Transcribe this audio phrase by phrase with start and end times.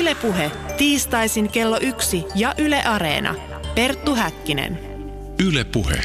[0.00, 3.34] Ylepuhe tiistaisin kello yksi ja Yle Areena.
[3.74, 4.78] Perttu Häkkinen.
[5.46, 5.96] Ylepuhe.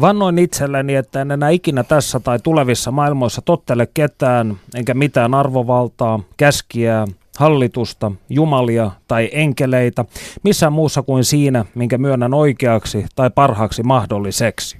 [0.00, 6.20] Vannoin itselleni, että en enää ikinä tässä tai tulevissa maailmoissa tottele ketään, enkä mitään arvovaltaa,
[6.36, 7.06] käskiä,
[7.38, 10.04] hallitusta, jumalia tai enkeleitä,
[10.44, 14.78] missään muussa kuin siinä, minkä myönnän oikeaksi tai parhaaksi mahdolliseksi.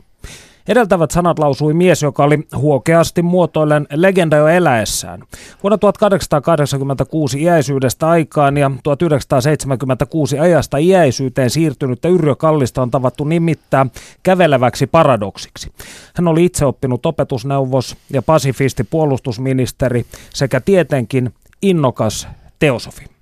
[0.68, 5.22] Edeltävät sanat lausui mies, joka oli huokeasti muotoillen legenda jo eläessään.
[5.62, 13.86] Vuonna 1886 iäisyydestä aikaan ja 1976 ajasta iäisyyteen siirtynyttä Yrjö Kallista on tavattu nimittää
[14.22, 15.72] käveleväksi paradoksiksi.
[16.14, 23.17] Hän oli itse oppinut opetusneuvos ja pasifisti puolustusministeri sekä tietenkin innokas teosofi.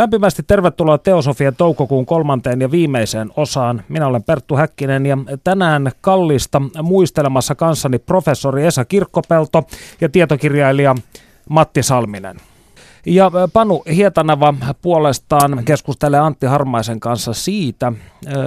[0.00, 3.82] Lämpimästi tervetuloa Teosofian toukokuun kolmanteen ja viimeiseen osaan.
[3.88, 9.62] Minä olen Perttu Häkkinen ja tänään kallista muistelemassa kanssani professori Esa Kirkkopelto
[10.00, 10.94] ja tietokirjailija
[11.48, 12.36] Matti Salminen.
[13.06, 17.92] Ja Panu Hietanava puolestaan keskustelee Antti Harmaisen kanssa siitä,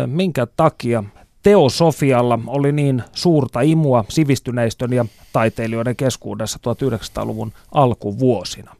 [0.05, 1.03] minkä takia
[1.43, 8.75] teosofialla oli niin suurta imua sivistyneistön ja taiteilijoiden keskuudessa 1900-luvun alkuvuosina.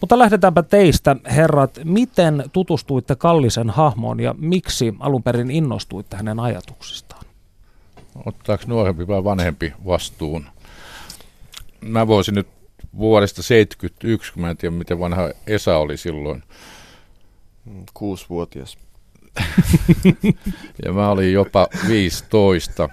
[0.00, 1.78] Mutta lähdetäänpä teistä, herrat.
[1.84, 7.24] Miten tutustuitte Kallisen hahmoon ja miksi alun perin innostuitte hänen ajatuksistaan?
[8.26, 10.46] Ottaako nuorempi vai vanhempi vastuun?
[11.80, 12.48] Mä voisin nyt
[12.98, 16.42] vuodesta 71, kun mä en tiedä miten vanha Esa oli silloin.
[17.94, 18.78] Kuusivuotias.
[20.84, 22.88] ja mä olin jopa 15.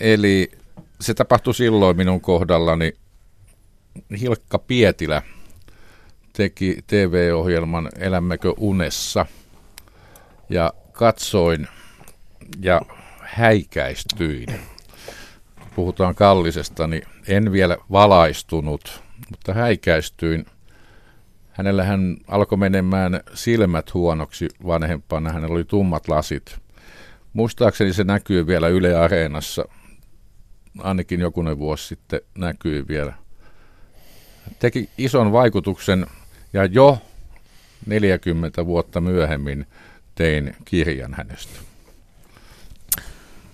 [0.00, 0.50] Eli
[1.00, 2.92] se tapahtui silloin minun kohdallani.
[4.20, 5.22] Hilkka Pietilä
[6.32, 9.26] teki TV-ohjelman Elämmekö unessa.
[10.48, 11.68] Ja katsoin
[12.60, 12.80] ja
[13.20, 14.48] häikäistyin.
[15.76, 20.46] Puhutaan kallisesta, niin en vielä valaistunut, mutta häikäistyin.
[21.52, 26.58] Hänellä hän alkoi menemään silmät huonoksi vanhempana, hänellä oli tummat lasit.
[27.32, 29.64] Muistaakseni se näkyy vielä Yle Areenassa,
[30.78, 33.12] ainakin jokunen vuosi sitten näkyy vielä.
[34.58, 36.06] Teki ison vaikutuksen
[36.52, 36.98] ja jo
[37.86, 39.66] 40 vuotta myöhemmin
[40.14, 41.60] tein kirjan hänestä.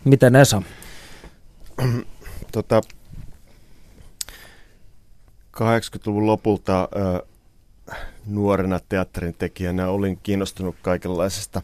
[0.05, 0.63] Miten Esa?
[2.53, 2.81] tota,
[5.57, 7.27] 80-luvun lopulta ö,
[8.27, 11.63] nuorena teatterin tekijänä olin kiinnostunut kaikenlaisista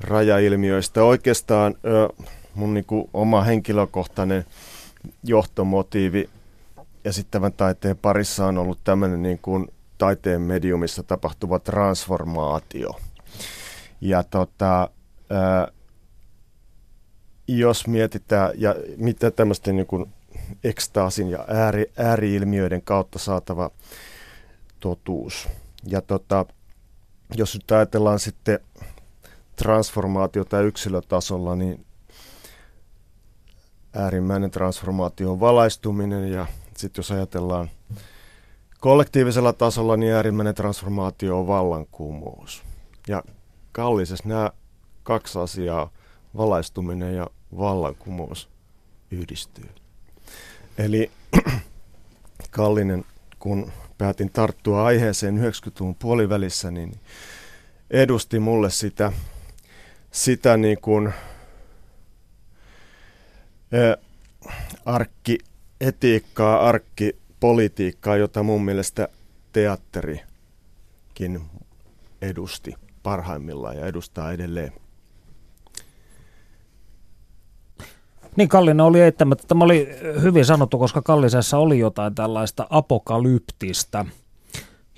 [0.00, 1.04] rajailmiöistä.
[1.04, 4.44] Oikeastaan ö, mun niinku oma henkilökohtainen
[5.24, 6.30] johtomotiivi
[7.04, 9.68] esittävän taiteen parissa on ollut tämmöinen niin kuin
[9.98, 12.90] taiteen mediumissa tapahtuva transformaatio.
[14.00, 14.90] Ja tota,
[15.30, 15.68] ää,
[17.48, 20.12] jos mietitään, ja mitä tämmöisten niin
[20.64, 23.70] ekstaasin ja ääri, ääriilmiöiden kautta saatava
[24.80, 25.48] totuus.
[25.86, 26.46] Ja tota,
[27.34, 28.58] jos nyt ajatellaan sitten
[29.56, 31.86] transformaatiota yksilötasolla, niin
[33.94, 36.46] äärimmäinen transformaatio on valaistuminen ja
[36.76, 37.70] sitten jos ajatellaan
[38.86, 42.62] kollektiivisella tasolla niin äärimmäinen transformaatio on vallankumous.
[43.08, 43.22] Ja
[43.72, 44.50] kallisessa nämä
[45.02, 45.90] kaksi asiaa,
[46.36, 47.26] valaistuminen ja
[47.58, 48.48] vallankumous,
[49.10, 49.68] yhdistyy.
[50.78, 51.10] Eli
[52.50, 53.04] Kallinen,
[53.38, 57.00] kun päätin tarttua aiheeseen 90-luvun puolivälissä, niin
[57.90, 59.12] edusti mulle sitä,
[60.10, 61.12] sitä niin kuin, ä,
[64.84, 69.08] arkkietiikkaa, arkki politiikkaa, jota mun mielestä
[69.52, 71.40] teatterikin
[72.22, 74.72] edusti parhaimmillaan ja edustaa edelleen.
[78.36, 79.44] Niin Kallinen oli eittämättä.
[79.48, 79.88] Tämä oli
[80.22, 84.06] hyvin sanottu, koska Kallisessa oli jotain tällaista apokalyptista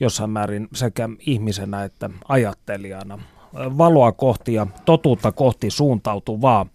[0.00, 3.18] jossain määrin sekä ihmisenä että ajattelijana.
[3.54, 6.66] Valoa kohti ja totuutta kohti suuntautuvaa.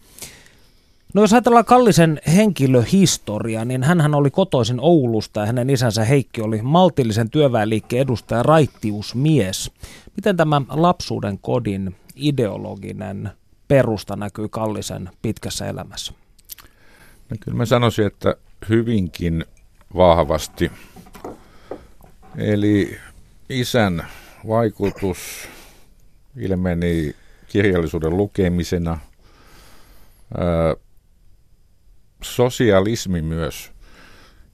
[1.13, 6.61] No jos ajatellaan Kallisen henkilöhistoria, niin hän oli kotoisin Oulusta ja hänen isänsä Heikki oli
[6.61, 9.71] maltillisen työväenliikkeen edustaja raittiusmies.
[10.15, 13.31] Miten tämä lapsuuden kodin ideologinen
[13.67, 16.13] perusta näkyy Kallisen pitkässä elämässä?
[17.29, 18.35] No kyllä mä sanoisin, että
[18.69, 19.45] hyvinkin
[19.95, 20.71] vahvasti.
[22.37, 22.97] Eli
[23.49, 24.07] isän
[24.47, 25.17] vaikutus
[26.37, 27.15] ilmeni
[27.47, 28.97] kirjallisuuden lukemisena–
[32.23, 33.71] sosialismi myös.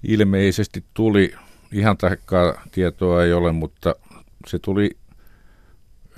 [0.03, 1.33] Ilmeisesti tuli,
[1.71, 3.95] ihan tarkkaa tietoa ei ole, mutta
[4.47, 4.89] se tuli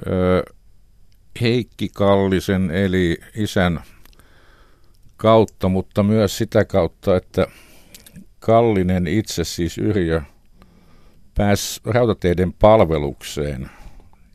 [0.07, 0.43] ö,
[1.41, 3.81] Heikki Kallisen eli isän
[5.17, 7.47] kautta, mutta myös sitä kautta, että
[8.39, 10.21] Kallinen itse siis Yrjö
[11.37, 13.69] pääsi rautateiden palvelukseen.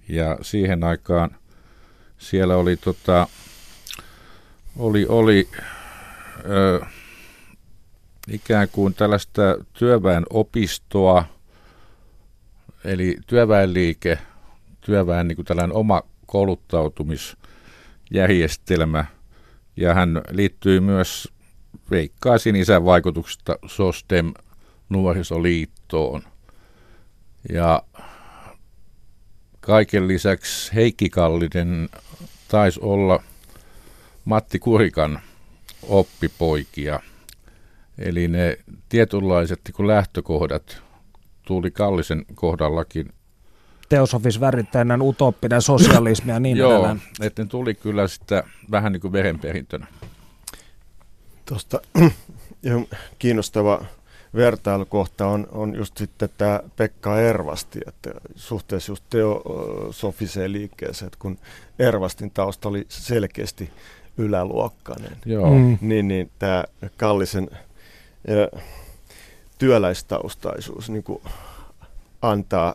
[0.09, 1.37] Ja siihen aikaan
[2.19, 3.27] siellä oli, tota,
[4.77, 5.49] oli, oli
[6.45, 6.81] ö,
[8.28, 9.43] ikään kuin tällaista
[9.73, 11.25] työväen opistoa,
[12.84, 14.19] eli työväenliike,
[14.81, 19.05] työväen niin kuin tällainen oma kouluttautumisjärjestelmä,
[19.76, 21.28] ja hän liittyy myös
[21.90, 24.32] veikkaisin isän vaikutuksesta SOSTEM
[24.88, 26.23] nuorisoliittoon.
[27.52, 27.82] Ja
[29.61, 31.88] kaiken lisäksi Heikki Kallinen
[32.49, 33.23] taisi olla
[34.25, 35.20] Matti Kurikan
[35.82, 37.00] oppipoikia.
[37.99, 38.59] Eli ne
[38.89, 40.83] tietynlaiset niin lähtökohdat
[41.47, 43.13] tuli Kallisen kohdallakin.
[43.89, 47.03] Teosofis värittäinen utooppinen sosialismi ja niin Joo, edelleen.
[47.21, 49.87] että ne tuli kyllä sitä vähän niin kuin verenperintönä.
[51.47, 51.81] Tuosta
[53.19, 53.85] kiinnostava
[54.35, 61.39] vertailukohta on, on just sitten tämä Pekka Ervasti, että suhteessa just teosofiseen liikkeeseen, että kun
[61.79, 63.71] Ervastin tausta oli selkeästi
[64.19, 65.51] yläluokkainen, Joo.
[65.51, 65.79] Mm.
[65.81, 66.65] niin, niin tämä
[66.97, 67.51] Kallisen
[69.58, 71.23] työläistaustaisuus niin kuin
[72.23, 72.75] antaa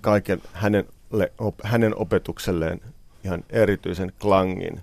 [0.00, 2.80] kaiken hänelle, op, hänen opetukselleen
[3.24, 4.82] ihan erityisen klangin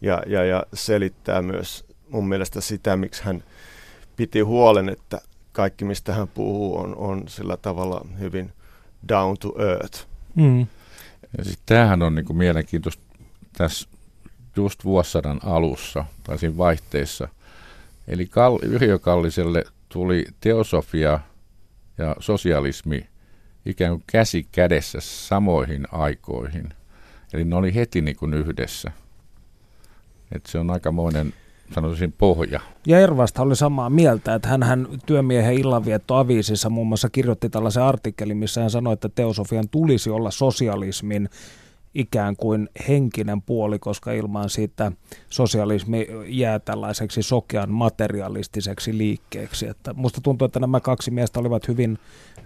[0.00, 3.44] ja, ja, ja selittää myös mun mielestä sitä, miksi hän
[4.16, 5.20] piti huolen, että
[5.52, 8.52] kaikki mistä hän puhuu on, on sillä tavalla hyvin
[9.08, 10.06] down to earth.
[10.34, 10.66] Mm.
[11.38, 13.02] Ja siis tämähän on niin kuin mielenkiintoista
[13.56, 13.88] tässä
[14.56, 17.28] just vuosisadan alussa tai siinä vaihteessa.
[18.08, 21.20] Eli Kall- Yrjö Kalliselle tuli teosofia
[21.98, 23.06] ja sosialismi
[23.66, 26.68] ikään kuin käsi kädessä samoihin aikoihin.
[27.32, 28.92] Eli ne oli heti niin kuin yhdessä.
[30.32, 31.32] Et se on aikamoinen
[31.74, 32.60] sanoisin pohja.
[32.86, 37.82] Ja Ervasta oli samaa mieltä, että hän, hän työmiehen illanvietto aviisissa muun muassa kirjoitti tällaisen
[37.82, 41.28] artikkelin, missä hän sanoi, että teosofian tulisi olla sosialismin
[41.94, 44.92] ikään kuin henkinen puoli, koska ilman siitä
[45.28, 49.68] sosialismi jää tällaiseksi sokean materialistiseksi liikkeeksi.
[49.68, 51.98] Että musta tuntuu, että nämä kaksi miestä olivat hyvin,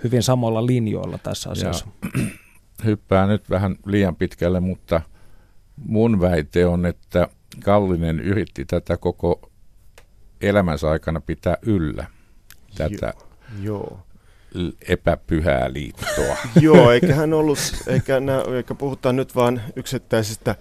[0.04, 1.86] hyvin samoilla linjoilla tässä asiassa.
[2.02, 2.22] Ja,
[2.84, 5.00] hyppää nyt vähän liian pitkälle, mutta
[5.76, 7.28] mun väite on, että
[7.64, 9.50] Kallinen yritti tätä koko
[10.40, 12.06] elämänsä aikana pitää yllä,
[12.76, 13.14] tätä
[13.62, 14.07] Joo.
[14.88, 16.36] Epäpyhää liittoa.
[16.60, 20.54] Joo, eikä hän ollut, eikä, nää, eikä puhuta nyt vain yksittäisistä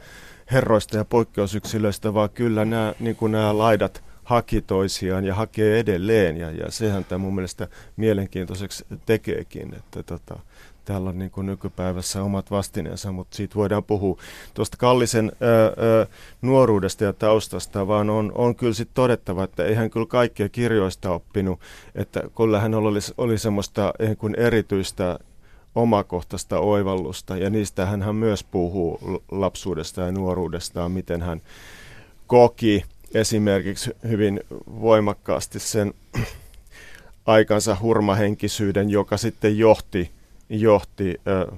[0.51, 6.37] herroista ja poikkeusyksilöistä, vaan kyllä nämä, niin kuin nämä laidat haki toisiaan ja hakee edelleen,
[6.37, 10.39] ja, ja sehän tämä mun mielestä mielenkiintoiseksi tekeekin, että tota,
[10.87, 14.17] täällä on niin kuin nykypäivässä omat vastineensa, mutta siitä voidaan puhua
[14.53, 16.05] tuosta Kallisen ää, ää,
[16.41, 21.11] nuoruudesta ja taustasta, vaan on, on kyllä sitten todettava, että ei hän kyllä kaikkia kirjoista
[21.11, 21.59] oppinut,
[21.95, 25.19] että kyllä hän oli, oli semmoista niin kuin erityistä
[25.75, 28.99] omakohtaista oivallusta, ja niistä hän myös puhuu
[29.31, 31.41] lapsuudesta ja nuoruudestaan, miten hän
[32.27, 34.41] koki esimerkiksi hyvin
[34.81, 35.93] voimakkaasti sen
[37.25, 40.16] aikansa hurmahenkisyyden, joka sitten johti
[40.49, 41.51] johti ö,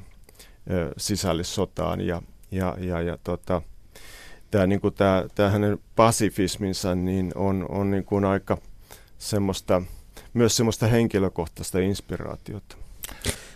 [0.71, 2.21] ö, sisällissotaan ja,
[2.51, 3.61] ja, ja, ja tota,
[4.51, 4.81] tämä niin
[5.51, 8.57] hänen pasifisminsa niin on, on niin kuin aika
[9.17, 9.81] semmoista,
[10.33, 12.77] myös semmoista henkilökohtaista inspiraatiota.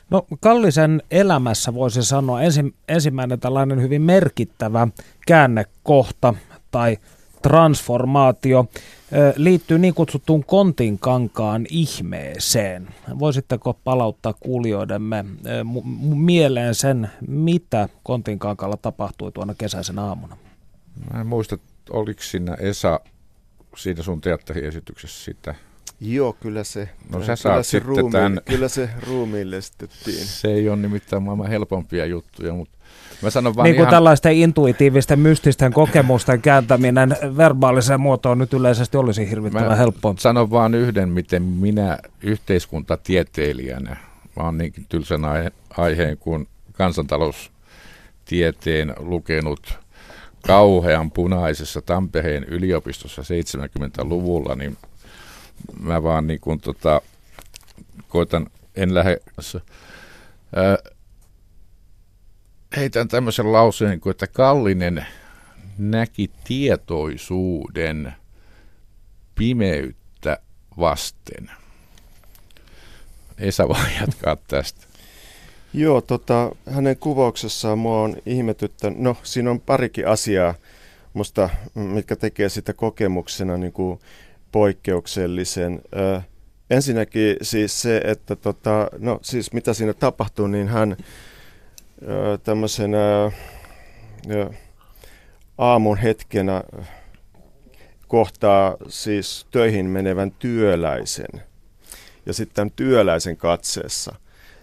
[0.09, 4.87] No Kallisen elämässä voisi sanoa ensi, ensimmäinen tällainen hyvin merkittävä
[5.27, 6.33] käännekohta
[6.71, 6.97] tai
[7.43, 8.65] transformaatio
[9.35, 12.87] liittyy niin kutsuttuun Kontinkankaan ihmeeseen.
[13.19, 15.25] Voisitteko palauttaa kuulijoidemme
[16.15, 20.37] mieleen sen, mitä Kontinkankaalla tapahtui tuona kesäisen aamuna?
[21.13, 21.57] Mä en muista,
[21.89, 22.99] oliko siinä Esa
[23.77, 25.55] siinä sun teatteriesityksessä sitä?
[26.03, 26.89] Joo, kyllä se.
[27.11, 28.39] No sä kyllä se, ruumi, tämän...
[28.45, 30.25] kyllä se ruumiillistettiin.
[30.25, 32.77] Se ei ole nimittäin maailman helpompia juttuja, mutta
[33.21, 33.91] Mä sanon vaan niin kuin ihan...
[33.91, 40.15] tällaisten intuitiivisten, mystisten kokemusten kääntäminen verbaaliseen muotoon nyt yleisesti olisi hirvittävän mä helppoa.
[40.17, 43.97] sanon vaan yhden, miten minä yhteiskuntatieteilijänä,
[44.35, 45.21] mä oon niinkin tylsän
[45.77, 49.79] aiheen kuin kansantaloustieteen lukenut
[50.47, 54.77] kauhean punaisessa Tampereen yliopistossa 70-luvulla, niin
[55.79, 57.01] mä vaan niin kuin tota,
[58.07, 59.19] koitan, en lähde
[62.77, 65.05] heitän tämmöisen lauseen kuin, että Kallinen
[65.77, 68.13] näki tietoisuuden
[69.35, 70.37] pimeyttä
[70.79, 71.51] vasten.
[73.37, 74.87] Esa voi jatkaa tästä.
[75.73, 80.53] Joo, tota, hänen kuvauksessaan mua on ihmetyttänyt, no siinä on parikin asiaa,
[81.13, 83.99] musta, mitkä tekee sitä kokemuksena niin kuin
[84.53, 85.81] poikkeuksellisen.
[85.95, 86.21] Ö,
[86.69, 90.97] ensinnäkin siis se, että tota, no siis mitä siinä tapahtuu, niin hän
[92.43, 93.31] tämmöisenä
[95.57, 96.63] aamun hetkenä
[98.07, 101.41] kohtaa siis töihin menevän työläisen.
[102.25, 104.15] Ja sitten työläisen katseessa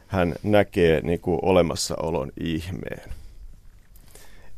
[0.06, 3.10] hän näkee niin kuin olemassaolon ihmeen.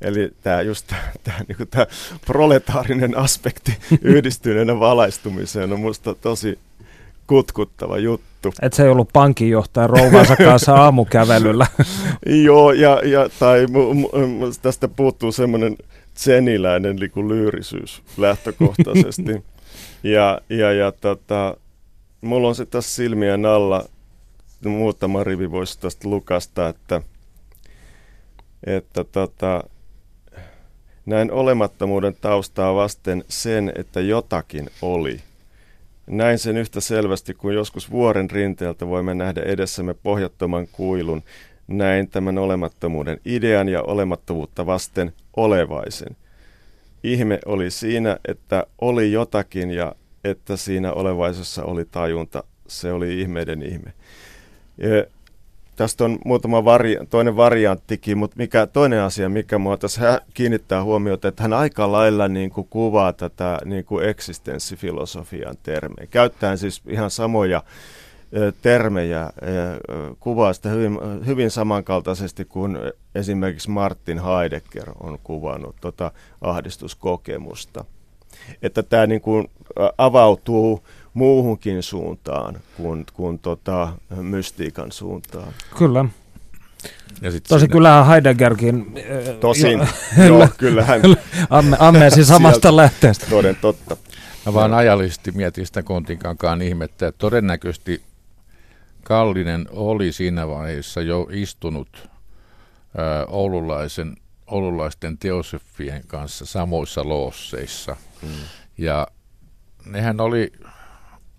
[0.02, 0.92] Eli tämä just
[1.24, 1.86] tämä, niin tämä
[2.26, 6.58] proletaarinen aspekti yhdistyneenä valaistumiseen on minusta tosi
[7.26, 8.52] kutkuttava juttu.
[8.62, 11.66] Et se ei ollut pankinjohtaja rouvansa kanssa aamukävelyllä.
[12.44, 14.08] Joo, ja, ja tai mu, mu,
[14.62, 15.76] tästä puuttuu semmoinen
[16.14, 19.44] tseniläinen niin lyyrisyys lähtökohtaisesti.
[20.14, 21.56] ja, ja, ja tota,
[22.20, 23.84] mulla on se tässä silmien alla,
[24.64, 27.02] muutama rivi voisi tästä lukasta, että,
[28.66, 29.64] että tota,
[31.06, 35.20] näin olemattomuuden taustaa vasten sen, että jotakin oli.
[36.06, 41.22] Näin sen yhtä selvästi kuin joskus vuoren rinteeltä voimme nähdä edessämme pohjattoman kuilun.
[41.68, 46.16] Näin tämän olemattomuuden idean ja olemattomuutta vasten olevaisen.
[47.04, 49.94] Ihme oli siinä, että oli jotakin ja
[50.24, 52.44] että siinä olevaisessa oli tajunta.
[52.68, 53.92] Se oli ihmeiden ihme.
[55.76, 61.28] Tästä on muutama vari- toinen varianttikin, mutta mikä, toinen asia, mikä mua tässä kiinnittää huomiota,
[61.28, 66.06] että hän aika lailla niin kuin kuvaa tätä niin kuin eksistenssifilosofian termejä.
[66.10, 67.62] Käyttäen siis ihan samoja
[68.62, 69.32] termejä,
[70.20, 72.78] kuvaa sitä hyvin, hyvin samankaltaisesti kuin
[73.14, 76.10] esimerkiksi Martin Heidegger on kuvannut tota
[76.40, 77.84] ahdistuskokemusta.
[78.62, 79.50] Että tämä niin kuin
[79.98, 85.52] avautuu muuhunkin suuntaan kuin, kuin tota, mystiikan suuntaan.
[85.78, 86.04] Kyllä.
[87.22, 87.72] Ja sit Tosi sinne...
[87.72, 88.94] kyllähän Heideggerkin...
[89.40, 89.88] Tosin,
[90.18, 91.00] jo, joo, kyllähän.
[91.50, 93.26] amme, ammeesi samasta lähteestä.
[93.30, 93.96] Toden totta.
[94.46, 98.02] Mä vaan ajallisesti mietin sitä Kontinkankaan ihmettä, että todennäköisesti
[99.02, 102.08] Kallinen oli siinä vaiheessa jo istunut
[102.96, 104.16] ää, oululaisen,
[104.46, 107.96] oululaisten teosofien kanssa samoissa loosseissa.
[108.22, 108.28] Mm.
[108.78, 109.06] Ja
[109.86, 110.52] nehän oli,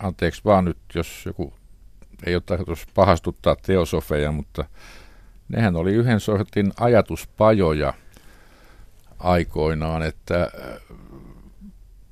[0.06, 1.54] anteeksi vaan nyt, jos joku
[2.26, 4.64] ei ole tarkoitus pahastuttaa teosofeja, mutta
[5.48, 7.94] nehän oli yhden sortin ajatuspajoja
[9.18, 10.50] aikoinaan, että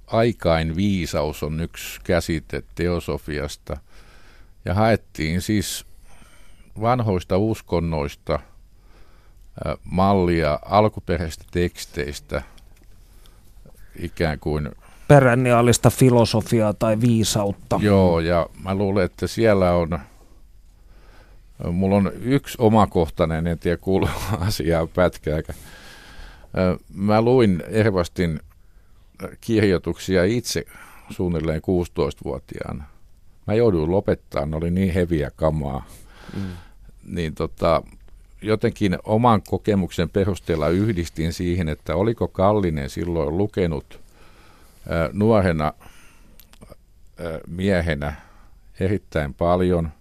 [0.06, 3.76] aikain viisaus on yksi käsite teosofiasta–
[4.64, 5.86] ja haettiin siis
[6.80, 8.38] vanhoista uskonnoista
[9.84, 12.42] mallia alkuperäisistä teksteistä
[13.98, 14.70] ikään kuin
[15.14, 17.80] perenniaalista filosofiaa tai viisautta.
[17.82, 19.98] Joo, ja mä luulen, että siellä on,
[21.72, 24.08] mulla on yksi omakohtainen, en tiedä kuulu
[24.48, 25.58] asiaa pätkääkään.
[26.94, 28.40] Mä luin Ervastin
[29.40, 30.64] kirjoituksia itse
[31.10, 32.84] suunnilleen 16-vuotiaana
[33.46, 35.86] mä jouduin lopettaa, ne oli niin heviä kamaa.
[36.36, 36.42] Mm.
[37.06, 37.82] Niin tota,
[38.42, 44.00] jotenkin oman kokemuksen perusteella yhdistin siihen, että oliko Kallinen silloin lukenut
[45.12, 45.72] nuorena
[47.46, 48.14] miehenä
[48.80, 49.92] erittäin paljon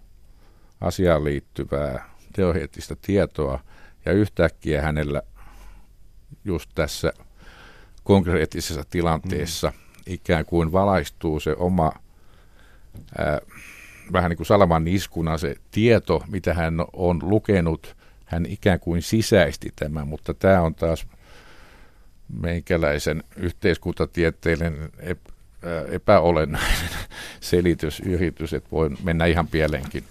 [0.80, 3.60] asiaan liittyvää teoreettista tietoa
[4.04, 5.22] ja yhtäkkiä hänellä
[6.44, 7.12] just tässä
[8.04, 10.02] konkreettisessa tilanteessa mm.
[10.06, 11.92] ikään kuin valaistuu se oma
[13.18, 13.40] ää,
[14.12, 19.72] vähän niin kuin salaman iskuna se tieto, mitä hän on lukenut, hän ikään kuin sisäisti
[19.76, 21.06] tämän, mutta tämä on taas
[22.40, 24.90] meikäläisen yhteiskuntatieteellinen
[25.90, 26.88] epäolennainen
[27.40, 30.04] selitysyritys, että voi mennä ihan pieleenkin.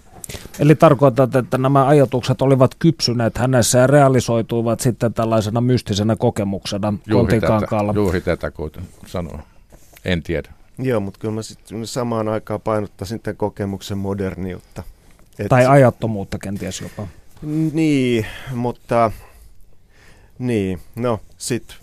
[0.58, 7.40] Eli tarkoitat, että nämä ajatukset olivat kypsyneet hänessä ja realisoituivat sitten tällaisena mystisenä kokemuksena juuri
[7.40, 7.60] tätä,
[7.94, 8.70] juuri tätä, kun
[9.06, 9.40] sanoo.
[10.04, 10.52] En tiedä.
[10.78, 14.82] Joo, mutta kyllä mä sitten samaan aikaan painottaisin tämän kokemuksen moderniutta.
[15.38, 17.06] Et tai ajattomuutta kenties jopa.
[17.72, 19.10] Niin, mutta
[20.38, 21.76] niin, no sit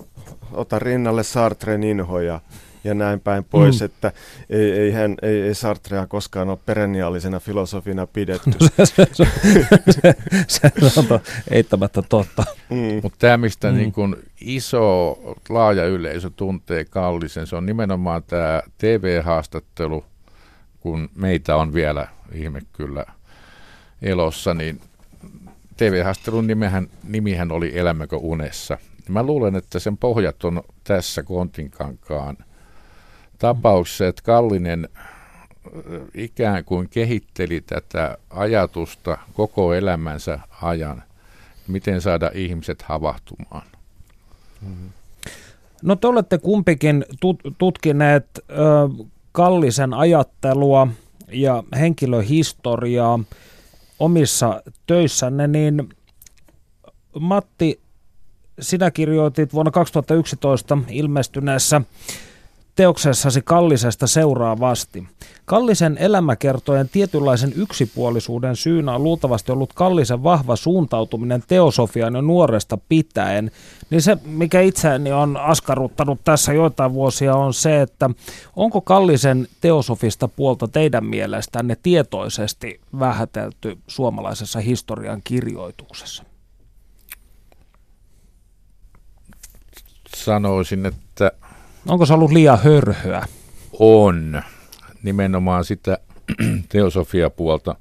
[0.51, 2.41] ota rinnalle Sartren inhoja
[2.83, 3.85] ja näin päin pois, mm.
[3.85, 4.11] että
[4.49, 8.51] ei, ei, hän, ei, ei Sartrea koskaan ole perenniaalisena filosofina pidetty.
[8.83, 9.07] se, se,
[9.89, 10.15] se,
[10.47, 11.19] se, se on
[11.51, 12.43] eittämättä totta.
[12.69, 12.99] Mm.
[13.03, 13.77] Mutta tämä, mistä mm.
[13.77, 15.11] niin kun iso,
[15.49, 20.05] laaja yleisö tuntee Kallisen, se on nimenomaan tämä TV-haastattelu,
[20.79, 23.05] kun meitä on vielä ihme kyllä
[24.01, 24.81] elossa, niin
[25.77, 28.77] TV-haastattelun nimihän, nimihän oli Elämäkö unessa.
[29.09, 32.37] Mä luulen, että sen pohjat on tässä Kontinkankaan–
[33.39, 34.89] tapauksessa, että Kallinen
[36.13, 41.03] ikään kuin kehitteli tätä ajatusta koko elämänsä ajan,
[41.67, 43.67] miten saada ihmiset havahtumaan.
[44.61, 44.89] Mm-hmm.
[45.83, 48.25] No te olette kumpikin tut- tutkineet
[49.31, 50.87] Kallisen ajattelua
[51.31, 53.19] ja henkilöhistoriaa
[53.99, 55.89] omissa töissänne, niin
[57.19, 57.81] Matti,
[58.59, 61.81] sinä kirjoitit vuonna 2011 ilmestyneessä
[62.79, 65.07] teoksessasi Kallisesta seuraavasti.
[65.45, 73.51] Kallisen elämäkertojen tietynlaisen yksipuolisuuden syynä on luultavasti ollut Kallisen vahva suuntautuminen teosofiaan jo nuoresta pitäen.
[73.89, 78.09] Niin se, mikä itseäni on askarruttanut tässä joitain vuosia, on se, että
[78.55, 86.28] onko Kallisen teosofista puolta teidän mielestänne tietoisesti vähätelty suomalaisessa historian kirjoituksessa?
[90.23, 91.31] Sanoisin, että
[91.87, 93.25] Onko se ollut liian hörhöä?
[93.79, 94.41] On.
[95.03, 95.97] Nimenomaan sitä
[96.69, 97.75] teosofiapuolta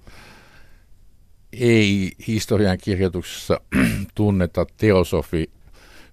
[1.53, 3.61] ei historian kirjoituksessa
[4.15, 5.51] tunneta teosofi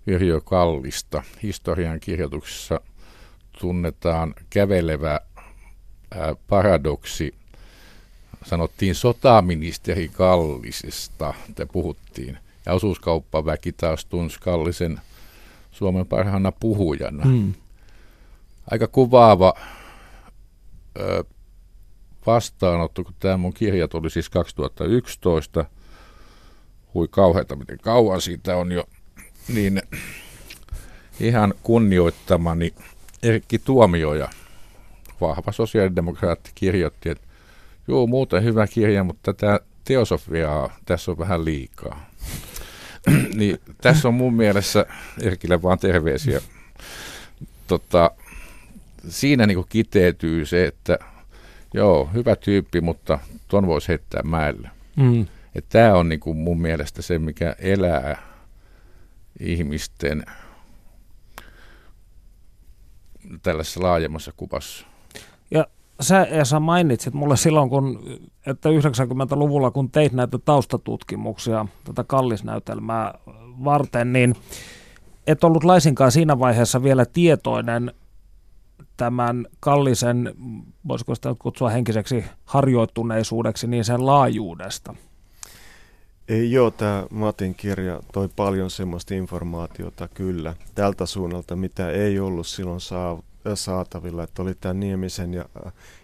[0.08, 1.24] Yrjö Kallista.
[1.44, 2.80] Historian kirjoituksessa
[3.60, 5.20] tunnetaan kävelevä
[6.12, 7.36] ää, paradoksi.
[8.46, 12.38] Sanottiin sotaministeri Kallisesta, te puhuttiin.
[12.66, 15.02] Ja osuuskauppaväki taas tunsi Kallisen
[15.76, 17.24] Suomen parhaana puhujana.
[17.24, 17.54] Hmm
[18.72, 19.54] aika kuvaava
[21.00, 21.24] ö,
[22.26, 25.66] vastaanotto, kun tämä mun kirja tuli siis 2011.
[26.94, 28.84] Hui kauheata, miten kauan siitä on jo.
[29.48, 29.82] Niin
[31.20, 32.74] ihan kunnioittamani
[33.24, 34.30] Erkki Tuomioja,
[35.22, 37.28] vahva sosiaalidemokraatti, kirjoitti, että
[37.88, 42.10] joo, muuten hyvä kirja, mutta tämä teosofiaa tässä on vähän liikaa.
[43.36, 44.86] Niin tässä on mun mielessä
[45.22, 46.42] Erkille vaan terveisiä.
[47.68, 48.12] Tota,
[49.10, 51.00] siinä niin kiteytyy se, että
[51.74, 54.70] joo, hyvä tyyppi, mutta ton voisi heittää mäelle.
[54.96, 55.26] Mm.
[55.70, 58.22] Tämä on niin kuin mun mielestä se, mikä elää
[59.40, 60.26] ihmisten
[63.44, 64.88] tällaisessa laajemmassa kuvassa.
[66.02, 68.04] Sä Esa mainitsit mulle silloin, kun,
[68.48, 73.14] että 90-luvulla kun teit näitä taustatutkimuksia tätä kallisnäytelmää
[73.64, 74.36] varten, niin
[75.28, 77.94] et ollut laisinkaan siinä vaiheessa vielä tietoinen
[78.98, 80.34] tämän kallisen,
[80.88, 84.96] voisiko sitä kutsua henkiseksi harjoittuneisuudeksi, niin sen laajuudesta?
[86.28, 92.48] Ei joo, tämä Matin kirja toi paljon semmoista informaatiota kyllä tältä suunnalta, mitä ei ollut
[92.48, 92.80] silloin
[93.54, 94.24] saatavilla.
[94.24, 95.46] Että oli tämä Niemisen ja,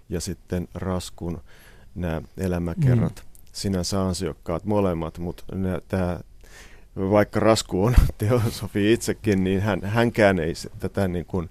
[0.09, 1.41] ja sitten Raskun
[1.95, 3.15] nämä elämäkerrat.
[3.15, 3.31] Mm.
[3.53, 5.43] Sinänsä ansiokkaat molemmat, mutta
[5.87, 6.19] tämä
[6.95, 11.49] vaikka Rasku on teosofi itsekin, niin hän, hänkään ei tätä niin kuin,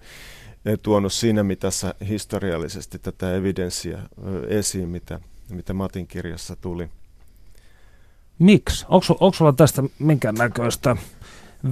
[0.82, 3.98] tuonut siinä mitassa historiallisesti tätä evidenssiä
[4.48, 6.88] esiin, mitä, mitä Matin kirjassa tuli.
[8.38, 8.84] Miksi?
[8.88, 10.96] Onko, onko sulla tästä minkään näköistä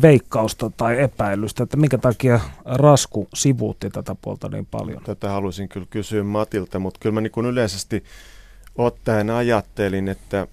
[0.02, 5.02] veikkausta tai epäilystä, että minkä takia Rasku sivuutti tätä puolta niin paljon?
[5.02, 8.04] Tätä haluaisin kyllä kysyä Matilta, mutta kyllä mä niin yleisesti
[8.76, 10.46] ottaen ajattelin, että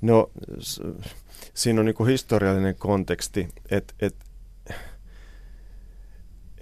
[0.00, 0.30] no,
[1.54, 3.94] siinä on niin historiallinen konteksti, että,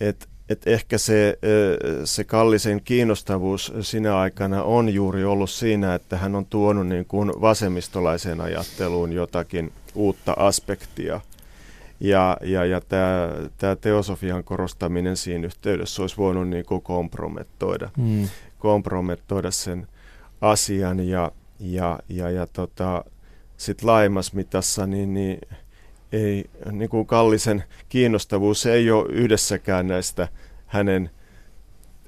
[0.01, 1.39] että että et ehkä se,
[2.05, 7.33] se Kallisen kiinnostavuus sinä aikana on juuri ollut siinä, että hän on tuonut niin kuin
[7.41, 11.21] vasemmistolaiseen ajatteluun jotakin uutta aspektia.
[12.01, 18.29] Ja, ja, ja tämä, tämä teosofian korostaminen siinä yhteydessä olisi voinut niin kuin kompromettoida, mm.
[18.59, 19.87] kompromettoida sen
[20.41, 21.09] asian.
[21.09, 23.05] Ja, ja, ja, ja tota,
[23.57, 25.39] sitten laajemmassa mitassa, niin, niin
[26.13, 30.29] ei, niin kuin Kallisen kiinnostavuus ei ole yhdessäkään näistä
[30.67, 31.11] hänen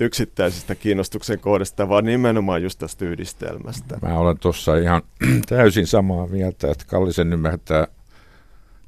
[0.01, 3.99] yksittäisistä kiinnostuksen kohdasta, vaan nimenomaan just tästä yhdistelmästä.
[4.03, 5.03] Mä olen tuossa ihan
[5.49, 7.87] täysin samaa mieltä, että Kallisen ymmärtää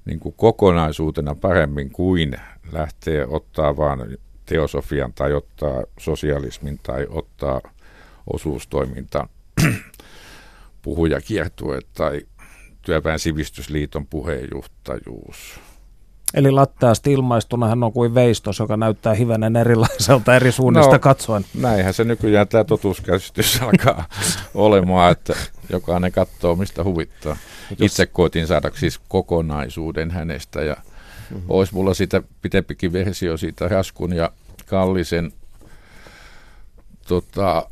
[0.05, 2.35] niin kuin kokonaisuutena paremmin kuin
[2.73, 4.07] lähtee ottaa vaan
[4.47, 7.61] teosofian tai ottaa sosialismin tai ottaa
[8.33, 9.29] osuustoiminta
[10.83, 12.21] puhujakiertueet tai
[12.85, 15.61] työväen sivistysliiton puheenjohtajuus.
[16.35, 21.45] Eli latteasti ilmaistuna hän on kuin veistos, joka näyttää hivenen erilaiselta eri suunnista no, katsoen.
[21.55, 24.05] Näinhän se nykyään tämä totuuskäsitys alkaa
[24.55, 25.35] olemaan, että
[25.73, 27.37] jokainen katsoo mistä huvittaa.
[27.81, 31.47] Itse koitin saada siis kokonaisuuden hänestä ja mm-hmm.
[31.49, 34.31] olisi mulla sitä pitempikin versio siitä Raskun ja
[34.67, 35.33] Kallisen
[37.09, 37.69] tota,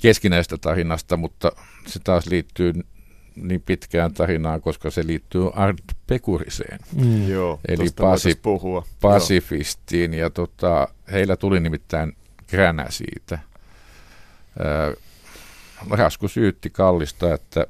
[0.00, 1.52] keskinäistä tarinasta, mutta
[1.86, 2.72] se taas liittyy
[3.42, 6.78] niin pitkään tarinaan, koska se liittyy Art Pekuriseen.
[6.94, 7.28] Mm.
[7.28, 8.84] Joo, Eli pasi, puhua.
[9.00, 10.14] pasifistiin.
[10.14, 13.38] Ja tota, heillä tuli nimittäin kränä siitä.
[15.90, 17.66] Rasku syytti Kallista, että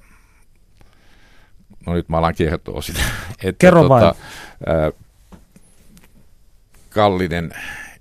[1.86, 3.00] no nyt mä alan kertoa sitä.
[3.44, 4.14] Että, Kerro tota, vain.
[4.66, 4.92] Ää,
[6.90, 7.52] Kallinen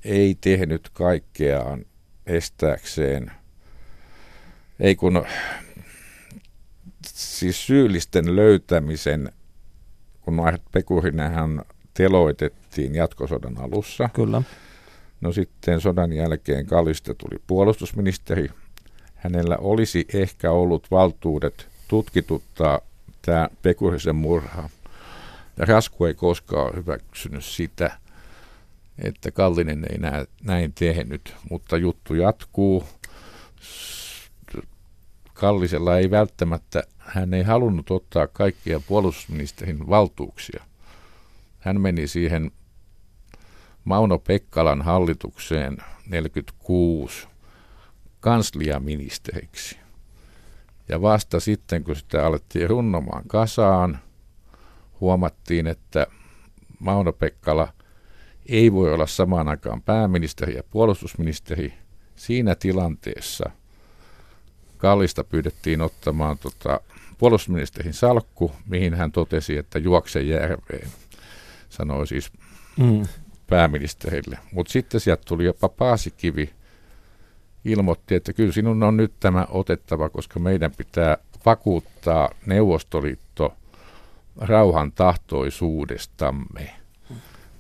[0.03, 1.86] ei tehnyt kaikkeaan
[2.25, 3.32] estääkseen,
[4.79, 5.25] ei kun
[7.19, 9.32] siis syyllisten löytämisen,
[10.21, 14.10] kun Pekurinenhan teloitettiin jatkosodan alussa.
[14.13, 14.41] Kyllä.
[15.21, 18.49] No sitten sodan jälkeen Kallista tuli puolustusministeri.
[19.15, 22.79] Hänellä olisi ehkä ollut valtuudet tutkituttaa
[23.21, 24.69] tämä Pekurisen murha.
[25.58, 27.91] Ja Rasku ei koskaan hyväksynyt sitä,
[29.03, 32.84] että Kallinen ei nää, näin tehnyt, mutta juttu jatkuu.
[35.34, 40.63] Kallisella ei välttämättä, hän ei halunnut ottaa kaikkia puolustusministerin valtuuksia.
[41.60, 42.52] Hän meni siihen
[43.84, 45.78] Mauno Pekkalan hallitukseen
[46.10, 47.28] 46
[48.19, 49.78] kansliaministeriksi.
[50.89, 54.00] Ja vasta sitten, kun sitä alettiin runnomaan kasaan,
[55.02, 56.08] huomattiin, että
[56.80, 57.74] Mauno Pekkala
[58.45, 61.74] ei voi olla samaan aikaan pääministeri ja puolustusministeri.
[62.15, 63.50] Siinä tilanteessa
[64.78, 66.80] Kallista pyydettiin ottamaan tota,
[67.19, 70.88] puolustusministerin salkku, mihin hän totesi, että juokse järveen,
[71.69, 72.32] sanoi siis
[72.77, 73.08] mm.
[73.47, 74.38] pääministerille.
[74.51, 76.49] Mutta sitten sieltä tuli jopa Paasikivi,
[77.65, 83.53] ilmoitti, että kyllä sinun on nyt tämä otettava, koska meidän pitää vakuuttaa Neuvostoliitto
[84.38, 86.69] rauhan tahtoisuudestamme.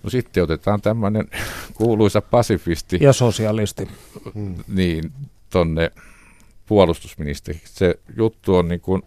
[0.03, 1.27] No sitten otetaan tämmöinen
[1.77, 2.97] kuuluisa pasifisti.
[3.01, 3.87] Ja sosialisti.
[4.67, 5.11] Niin,
[5.49, 5.91] tonne
[6.65, 7.61] puolustusministeri.
[7.65, 9.03] Se juttu on niin kuin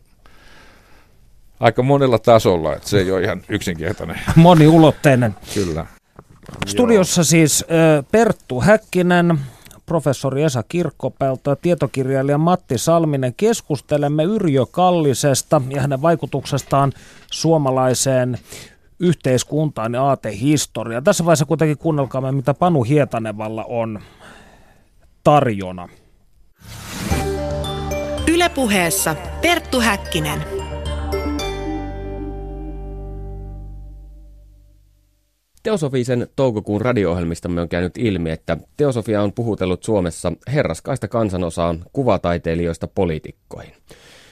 [1.62, 4.20] aika monella tasolla, että se ei ole ihan yksinkertainen.
[4.36, 5.34] Moniulotteinen.
[5.54, 5.86] Kyllä.
[6.66, 7.64] Studiossa siis
[8.12, 9.38] Perttu Häkkinen,
[9.86, 13.34] professori Esa Kirkkopelto ja tietokirjailija Matti Salminen.
[13.36, 16.92] Keskustelemme Yrjö Kallisesta ja hänen vaikutuksestaan
[17.30, 18.38] suomalaiseen
[19.00, 21.04] yhteiskuntaan ja aatehistoriaan.
[21.04, 24.00] Tässä vaiheessa kuitenkin kuunnelkaamme, mitä Panu Hietanevalla on
[25.24, 25.88] tarjona.
[28.26, 30.61] Ylepuheessa Perttu Häkkinen.
[35.62, 43.74] Teosofisen toukokuun radio-ohjelmistamme on käynyt ilmi, että teosofia on puhutellut Suomessa herraskaista kansanosaa kuvataiteilijoista poliitikkoihin.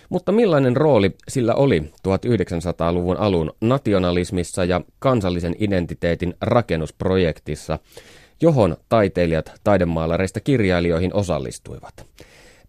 [0.08, 7.78] Mutta millainen rooli sillä oli 1900-luvun alun nationalismissa ja kansallisen identiteetin rakennusprojektissa,
[8.40, 12.09] johon taiteilijat taidemaalareista kirjailijoihin osallistuivat?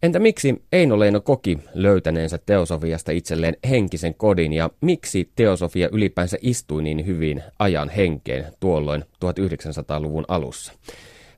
[0.04, 6.84] Entä miksi Eino Leino koki löytäneensä teosofiasta itselleen henkisen kodin ja miksi teosofia ylipäänsä istui
[6.84, 10.74] niin hyvin ajan henkeen tuolloin 1900-luvun alussa?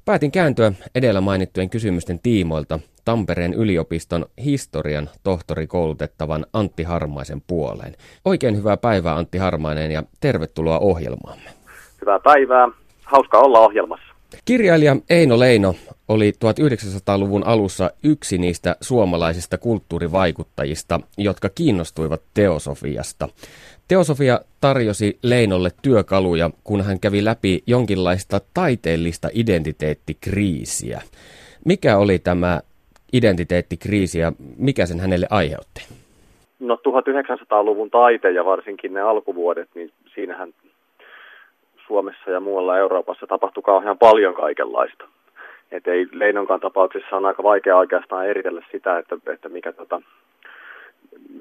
[0.06, 7.96] Päätin kääntyä edellä mainittujen kysymysten tiimoilta Tampereen yliopiston historian tohtori koulutettavan Antti Harmaisen puoleen.
[8.26, 11.50] Oikein hyvää päivää Antti Harmainen ja tervetuloa ohjelmaamme.
[12.02, 12.68] Hyvää päivää.
[13.04, 14.14] Hauska olla ohjelmassa.
[14.46, 15.76] Kirjailija Eino Leino
[16.08, 23.30] oli 1900-luvun alussa yksi niistä suomalaisista kulttuurivaikuttajista, jotka kiinnostuivat teosofiasta.
[23.88, 31.02] Teosofia tarjosi Leinolle työkaluja, kun hän kävi läpi jonkinlaista taiteellista identiteettikriisiä.
[31.66, 32.62] Mikä oli tämä
[33.14, 35.88] identiteettikriisi ja mikä sen hänelle aiheutti?
[36.60, 40.54] No 1900-luvun taite ja varsinkin ne alkuvuodet, niin siinähän
[41.88, 45.04] Suomessa ja muualla Euroopassa tapahtui kauhean paljon kaikenlaista.
[45.74, 50.02] Et ei Leinonkaan tapauksessa on aika vaikea oikeastaan eritellä sitä, että, että mikä, tota,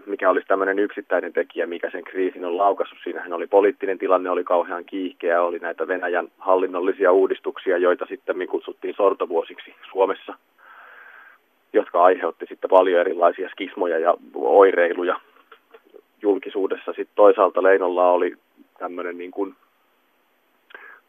[0.07, 2.99] mikä olisi tämmöinen yksittäinen tekijä, mikä sen kriisin on laukassut.
[3.05, 8.95] Siinähän oli poliittinen tilanne, oli kauhean kiihkeä, oli näitä Venäjän hallinnollisia uudistuksia, joita sitten kutsuttiin
[8.95, 10.35] sortovuosiksi Suomessa,
[11.73, 15.21] jotka aiheutti sitten paljon erilaisia skismoja ja oireiluja
[16.23, 16.93] julkisuudessa.
[16.93, 18.37] Sitten toisaalta Leinolla oli
[18.79, 19.55] tämmöinen niin kuin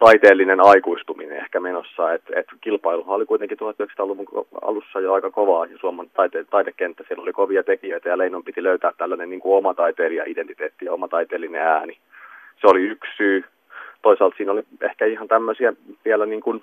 [0.06, 2.13] taiteellinen aikuistuminen ehkä menossa.
[2.13, 4.28] Et, et kilpailuhan oli kuitenkin 1900-luvun
[4.62, 8.63] alussa jo aika kovaa ja Suomen taite, taidekenttä, siellä oli kovia tekijöitä ja Leinon piti
[8.63, 11.98] löytää tällainen niin kuin oma taiteilija-identiteetti ja oma taiteellinen ääni.
[12.62, 13.44] Se oli yksi syy.
[14.02, 15.74] Toisaalta siinä oli ehkä ihan tämmöisiä
[16.06, 16.62] vielä niin kuin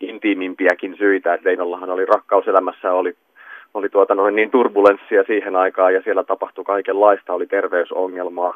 [0.00, 3.16] intiimimpiäkin syitä, että Leinollahan oli rakkauselämässä, oli
[3.74, 8.54] oli tuota noin niin turbulenssia siihen aikaan ja siellä tapahtui kaikenlaista, oli terveysongelmaa,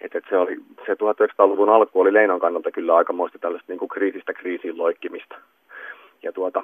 [0.00, 0.56] et, et se, oli,
[0.86, 5.34] se 1900-luvun alku oli Leinon kannalta kyllä aikamoista tällaista niin kuin kriisistä kriisiin loikkimista.
[6.22, 6.62] Ja, tuota,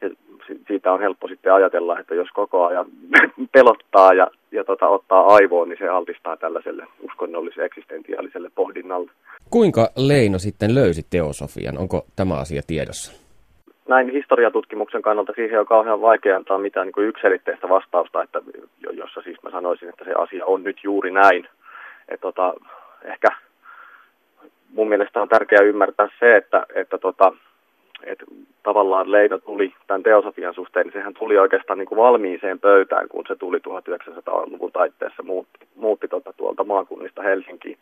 [0.00, 0.10] ja
[0.68, 2.86] siitä on helppo sitten ajatella, että jos koko ajan
[3.52, 9.10] pelottaa ja, ja tota, ottaa aivoon, niin se altistaa tällaiselle uskonnolliselle eksistentiaaliselle pohdinnalle.
[9.50, 11.78] Kuinka Leino sitten löysi teosofian?
[11.78, 13.20] Onko tämä asia tiedossa?
[13.88, 18.42] Näin historiatutkimuksen kannalta siihen on kauhean vaikea antaa mitään niin yksilitteistä vastausta, että,
[18.92, 21.48] jossa siis mä sanoisin, että se asia on nyt juuri näin–
[22.10, 22.54] et tota,
[23.02, 23.28] ehkä
[24.74, 27.32] mun mielestä on tärkeää ymmärtää se, että, että tota,
[28.02, 28.24] että
[28.62, 33.24] tavallaan Leino tuli tämän teosofian suhteen, niin sehän tuli oikeastaan niin kuin valmiiseen pöytään, kun
[33.28, 37.78] se tuli 1900-luvun taitteessa, muutti, muutti tota tuolta maakunnista Helsinkiin.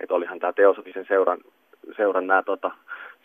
[0.00, 1.38] Että olihan tämä teosofisen seuran,
[1.96, 2.70] seuran nämä tota,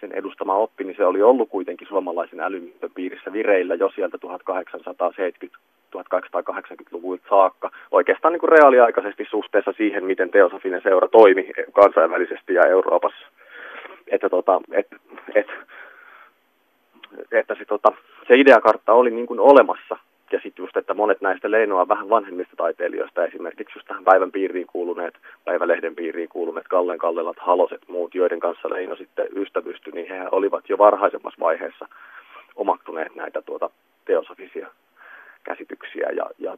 [0.01, 5.72] sen edustama oppi, niin se oli ollut kuitenkin suomalaisen älymystön piirissä vireillä jo sieltä 1870
[5.93, 13.27] 1880-luvulta saakka, oikeastaan niin kuin reaaliaikaisesti suhteessa siihen, miten teosofinen seura toimi kansainvälisesti ja Euroopassa.
[14.07, 14.87] Että, tota, et,
[15.35, 15.47] et,
[17.31, 17.91] että se, tota,
[18.27, 19.97] se ideakartta oli niin kuin olemassa.
[20.31, 24.67] Ja sitten just, että monet näistä Leinoa vähän vanhemmista taiteilijoista, esimerkiksi just tähän päivän piiriin
[24.67, 25.13] kuuluneet,
[25.45, 30.69] päivälehden piiriin kuuluneet Kallen Kallelat, Haloset, muut, joiden kanssa Leino sitten ystävystyi, niin he olivat
[30.69, 31.87] jo varhaisemmassa vaiheessa
[32.55, 33.69] omaktuneet näitä tuota
[34.05, 34.67] teosofisia
[35.43, 36.57] käsityksiä ja, ja,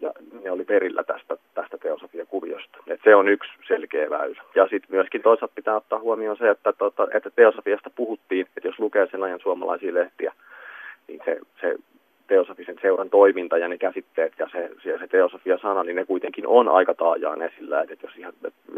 [0.00, 0.12] ja
[0.44, 2.78] ne oli perillä tästä, tästä teosofiakuviosta.
[2.86, 4.42] Et se on yksi selkeä väylä.
[4.54, 8.78] Ja sitten myöskin toisaalta pitää ottaa huomioon se, että, tota, että teosofiasta puhuttiin, että jos
[8.78, 10.32] lukee sen ajan suomalaisia lehtiä,
[11.08, 11.76] niin se, se
[12.26, 16.68] teosofisen seuran toiminta ja ne käsitteet ja se, se, se teosofia-sana, niin ne kuitenkin on
[16.68, 17.82] aika taajaan esillä.
[17.82, 18.32] Että jos, ihan,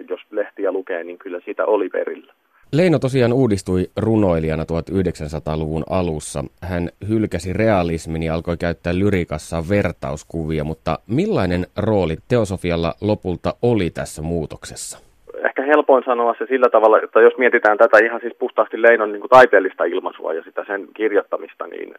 [0.09, 2.33] jos lehtiä lukee, niin kyllä sitä oli perillä.
[2.73, 6.45] Leino tosiaan uudistui runoilijana 1900-luvun alussa.
[6.63, 14.23] Hän hylkäsi realismin ja alkoi käyttää lyrikassa vertauskuvia, mutta millainen rooli teosofialla lopulta oli tässä
[14.23, 14.99] muutoksessa?
[15.45, 19.21] Ehkä helpoin sanoa se sillä tavalla, että jos mietitään tätä ihan siis puhtaasti Leinon niin
[19.21, 21.95] kuin taiteellista ilmaisua ja sitä sen kirjoittamista, niin,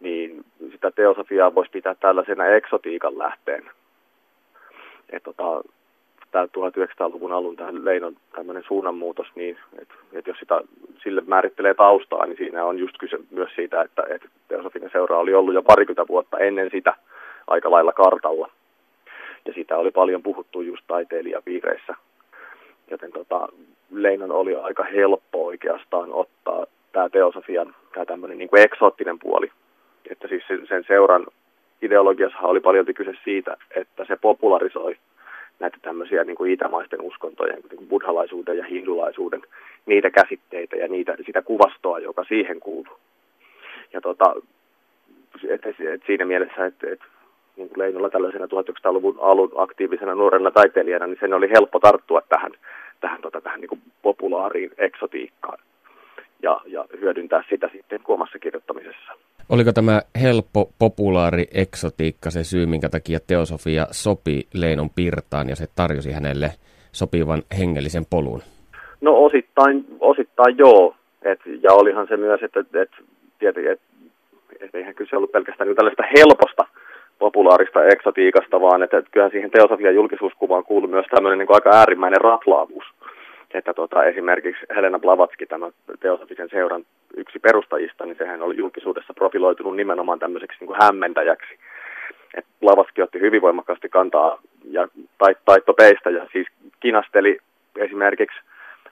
[0.00, 3.70] niin sitä teosofiaa voisi pitää tällaisena eksotiikan lähteen.
[5.10, 5.62] Et tota,
[6.30, 10.60] tämä 1900-luvun alun tähän Leinon tämmöinen suunnanmuutos, niin että et jos sitä
[11.02, 15.34] sille määrittelee taustaa, niin siinä on just kyse myös siitä, että, että Teosofinen seura oli
[15.34, 16.94] ollut jo parikymmentä vuotta ennen sitä
[17.46, 18.50] aika lailla kartalla.
[19.44, 21.94] Ja sitä oli paljon puhuttu just taiteilijapiireissä.
[22.90, 23.48] Joten tota,
[23.90, 29.50] Leinon oli aika helppo oikeastaan ottaa tämä teosofian, tämä tämmöinen niin kuin eksoottinen puoli.
[30.10, 31.26] Että siis sen seuran
[31.82, 34.96] ideologiassa oli paljon kyse siitä, että se popularisoi
[35.58, 39.42] näitä tämmöisiä niin kuin itämaisten uskontojen, niin kuin buddhalaisuuden ja hindulaisuuden,
[39.86, 42.98] niitä käsitteitä ja niitä, sitä kuvastoa, joka siihen kuuluu.
[43.92, 44.34] Ja tota,
[45.48, 47.00] et, et, et siinä mielessä, että et,
[47.56, 52.52] niin kuin tällaisena 1900-luvun alun aktiivisena nuorena taiteilijana, niin sen oli helppo tarttua tähän,
[53.00, 55.58] tähän, tota, tähän niin kuin populaariin eksotiikkaan
[56.42, 59.12] ja, ja hyödyntää sitä sitten omassa kirjoittamisessa.
[59.48, 65.66] Oliko tämä helppo, populaari eksotiikka se syy, minkä takia teosofia sopi Leinon Pirtaan ja se
[65.76, 66.50] tarjosi hänelle
[66.92, 68.40] sopivan hengellisen polun?
[69.00, 70.94] No osittain, osittain joo.
[71.22, 72.90] Et, ja olihan se myös, että et,
[73.38, 73.80] tietenkin, et,
[74.60, 76.64] et eihän kyse ollut pelkästään niin tällaista helposta
[77.18, 82.20] populaarista eksotiikasta, vaan että, et kyllähän siihen teosofian julkisuuskuvaan kuului myös tämmöinen niin aika äärimmäinen
[82.20, 82.84] ratlaavuus
[83.56, 86.84] että tota, esimerkiksi Helena Blavatski, tämä teosofisen seuran
[87.16, 91.58] yksi perustajista, niin sehän oli julkisuudessa profiloitunut nimenomaan tämmöiseksi niin kuin hämmentäjäksi.
[92.34, 94.38] Et Blavatski otti hyvin voimakkaasti kantaa
[94.70, 94.88] ja
[95.18, 96.46] tait, taittopeistä ja siis
[96.80, 97.38] kinasteli
[97.76, 98.40] esimerkiksi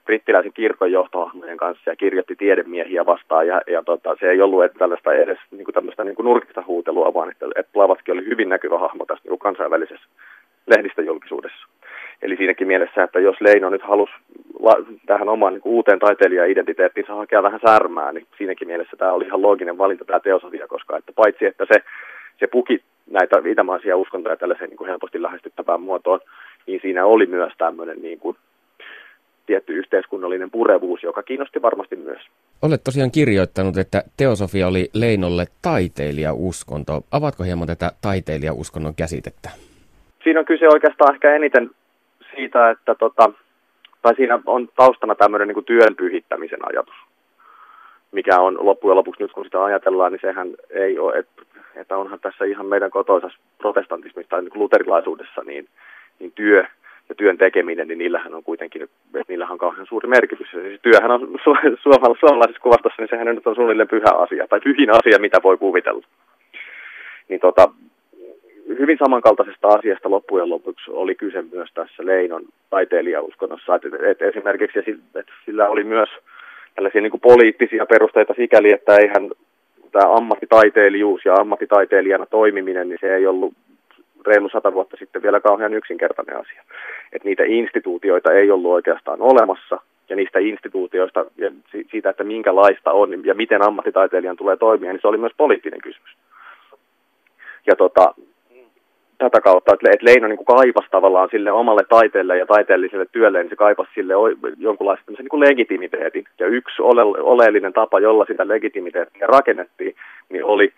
[0.05, 4.79] brittiläisen kirkon johtohahmojen kanssa ja kirjoitti tiedemiehiä vastaan ja, ja tota, se ei ollut että
[4.79, 8.49] tällaista edes niin kuin tämmöistä niin kuin nurkista huutelua, vaan että, että Blavatski oli hyvin
[8.49, 10.05] näkyvä hahmo tässä niin kuin kansainvälisessä
[10.67, 11.67] lehdistöjulkisuudessa.
[12.21, 14.13] Eli siinäkin mielessä, että jos Leino nyt halusi
[15.05, 19.77] tähän omaan niin uuteen taiteilija-identiteettiinsä hakea vähän särmää, niin siinäkin mielessä tämä oli ihan looginen
[19.77, 21.79] valinta tämä teosofia, koska että paitsi että se,
[22.39, 26.19] se puki näitä itämaisia uskontoja tällaiseen niin kuin helposti lähestyttävään muotoon,
[26.67, 28.37] niin siinä oli myös tämmöinen niin kuin
[29.45, 32.21] tietty yhteiskunnallinen purevuus, joka kiinnosti varmasti myös.
[32.61, 37.01] Olet tosiaan kirjoittanut, että teosofia oli Leinolle taiteilijauskonto.
[37.11, 39.49] Avatko hieman tätä taiteilijauskonnon käsitettä?
[40.23, 41.69] Siinä on kyse oikeastaan ehkä eniten
[42.35, 43.31] siitä, että tota,
[44.01, 46.95] tai siinä on taustana tämmöinen niin työn pyhittämisen ajatus,
[48.11, 51.41] mikä on loppujen lopuksi nyt kun sitä ajatellaan, niin sehän ei ole, että,
[51.75, 55.67] että onhan tässä ihan meidän kotoisessa protestantismissa tai niin luterilaisuudessa niin,
[56.19, 56.65] niin työ
[57.09, 58.95] ja työn tekeminen, niin niillähän on kuitenkin, että
[59.27, 60.53] niillähän on kauhean suuri merkitys.
[60.53, 61.77] Ja siis työhän on su-
[62.19, 66.07] suomalaisessa kuvastossa, niin sehän nyt on suunnilleen pyhä asia, tai pyhin asia, mitä voi kuvitella.
[67.29, 67.69] Niin tota,
[68.79, 73.75] hyvin samankaltaisesta asiasta loppujen lopuksi oli kyse myös tässä Leinon taiteilijauskonnossa.
[73.75, 76.09] Et, et esimerkiksi et sillä oli myös
[76.75, 79.29] tällaisia niin kuin poliittisia perusteita sikäli, että eihän
[79.91, 83.53] tämä ammattitaiteilijuus ja ammattitaiteilijana toimiminen, niin se ei ollut
[84.27, 86.63] reilu sata vuotta sitten vielä kauhean yksinkertainen asia.
[87.13, 91.51] Et niitä instituutioita ei ollut oikeastaan olemassa, ja niistä instituutioista ja
[91.91, 96.15] siitä, että minkälaista on ja miten ammattitaiteilijan tulee toimia, niin se oli myös poliittinen kysymys.
[97.67, 98.13] Ja tota,
[99.17, 103.49] tätä kautta, että, että Leino niin kaipasi tavallaan sille omalle taiteelle ja taiteelliselle työlle, niin
[103.49, 104.13] se kaipasi sille
[104.57, 106.25] jonkunlaista niin kuin legitimiteetin.
[106.39, 109.95] Ja yksi ole, oleellinen tapa, jolla sitä legitimiteettiä rakennettiin,
[110.29, 110.73] niin oli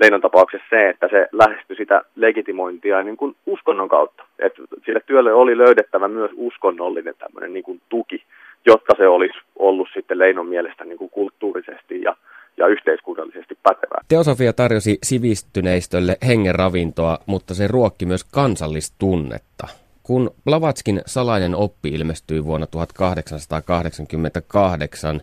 [0.00, 4.24] Leinon tapauksessa se, että se lähestyi sitä legitimointia niin kuin uskonnon kautta.
[4.38, 8.22] Että sille työlle oli löydettävä myös uskonnollinen tämmöinen niin kuin tuki,
[8.66, 12.16] jotta se olisi ollut sitten Leinon mielestä niin kuin kulttuurisesti ja
[12.60, 14.00] ja yhteiskunnallisesti pätevää.
[14.08, 19.68] Teosofia tarjosi sivistyneistölle hengenravintoa, mutta se ruokki myös kansallistunnetta.
[20.02, 25.20] Kun Blavatskin salainen oppi ilmestyi vuonna 1888,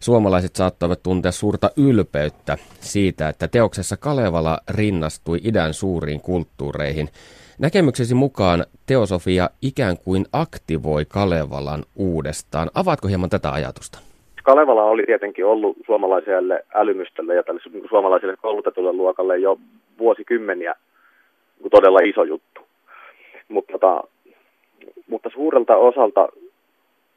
[0.00, 7.08] suomalaiset saattoivat tuntea suurta ylpeyttä siitä, että teoksessa Kalevala rinnastui idän suuriin kulttuureihin.
[7.58, 12.70] Näkemyksesi mukaan teosofia ikään kuin aktivoi Kalevalan uudestaan.
[12.74, 13.98] Avaatko hieman tätä ajatusta?
[14.48, 19.58] Kalevala oli tietenkin ollut suomalaiselle älymystölle ja tälle niin suomalaiselle koulutetulle luokalle jo
[19.98, 20.74] vuosikymmeniä
[21.60, 22.60] niin todella iso juttu.
[23.48, 24.04] Mutta, tota,
[25.08, 26.28] mutta suurelta osalta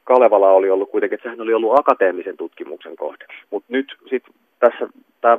[0.04, 3.26] Kalevala oli ollut kuitenkin, että sehän oli ollut akateemisen tutkimuksen kohde.
[3.50, 4.88] Mutta nyt sitten tässä
[5.20, 5.38] tämä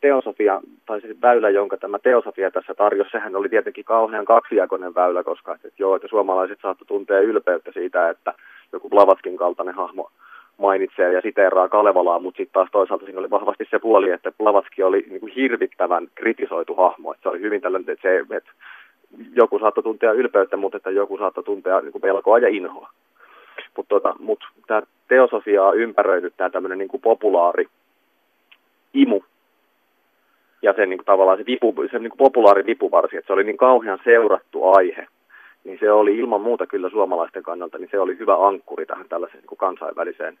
[0.00, 5.24] teosofia, tai se väylä, jonka tämä teosofia tässä tarjosi, sehän oli tietenkin kauhean kaksijakoinen väylä,
[5.24, 8.34] koska että, joo, että suomalaiset saattoi tuntea ylpeyttä siitä, että
[8.72, 10.10] joku Blavatskin kaltainen hahmo
[10.58, 14.82] mainitsee ja siteeraa Kalevalaa, mutta sitten taas toisaalta siinä oli vahvasti se puoli, että Blavatski
[14.82, 17.12] oli niin kuin hirvittävän kritisoitu hahmo.
[17.12, 18.50] Että se oli hyvin tällainen, että, se, että
[19.34, 22.90] joku saattoi tuntea ylpeyttä, mutta että joku saattoi tuntea niin kuin pelkoa ja inhoa.
[23.76, 27.66] Mutta tota, mut tämä teosofiaa ympäröinyt tämä tämmöinen niin populaari
[28.94, 29.20] imu
[30.62, 33.44] ja sen niin kuin, tavallaan se, vipu, se niin kuin populaari vipuvarsi, että se oli
[33.44, 35.06] niin kauhean seurattu aihe,
[35.66, 39.40] niin se oli ilman muuta kyllä suomalaisten kannalta, niin se oli hyvä ankkuri tähän tällaiseen
[39.40, 40.38] niin kuin kansainväliseen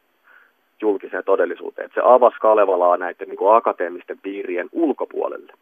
[0.80, 1.86] julkiseen todellisuuteen.
[1.86, 5.52] Että se avasi Kalevalaa näiden niin kuin akateemisten piirien ulkopuolelle.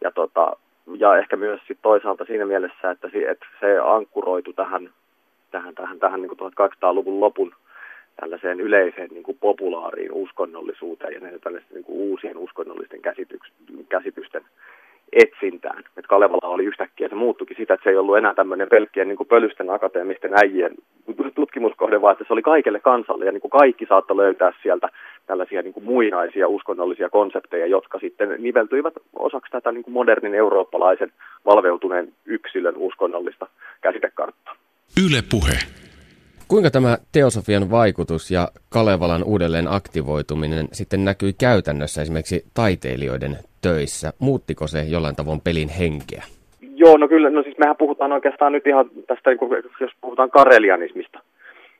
[0.00, 0.56] Ja, tota,
[0.96, 4.90] ja ehkä myös sit toisaalta siinä mielessä, että, se, että se ankkuroitu tähän,
[5.50, 7.54] tähän, tähän, tähän niin kuin 1800-luvun lopun
[8.20, 13.00] tällaiseen yleiseen niin kuin populaariin uskonnollisuuteen ja tällaisten niin uusien uskonnollisten
[13.88, 14.42] käsitysten
[15.12, 15.78] etsintään.
[15.78, 19.18] Että Kalevala oli yhtäkkiä, se muuttukin sitä, että se ei ollut enää tämmöinen pelkkien niin
[19.28, 20.74] pölysten akateemisten äijien
[21.34, 24.88] tutkimuskohde, vaan että se oli kaikille kansalle ja niin kuin kaikki saattoi löytää sieltä
[25.26, 31.12] tällaisia niin kuin muinaisia uskonnollisia konsepteja, jotka sitten niveltyivät osaksi tätä niin kuin modernin eurooppalaisen
[31.44, 33.46] valveutuneen yksilön uskonnollista
[33.80, 34.54] käsitekarttaa.
[35.06, 35.58] Yle puhe.
[36.50, 44.12] Kuinka tämä teosofian vaikutus ja Kalevalan uudelleen aktivoituminen sitten näkyi käytännössä esimerkiksi taiteilijoiden töissä?
[44.18, 46.22] Muuttiko se jollain tavoin pelin henkeä?
[46.74, 49.40] Joo, no kyllä, no siis mehän puhutaan oikeastaan nyt ihan tästä, niin
[49.80, 51.20] jos puhutaan karelianismista,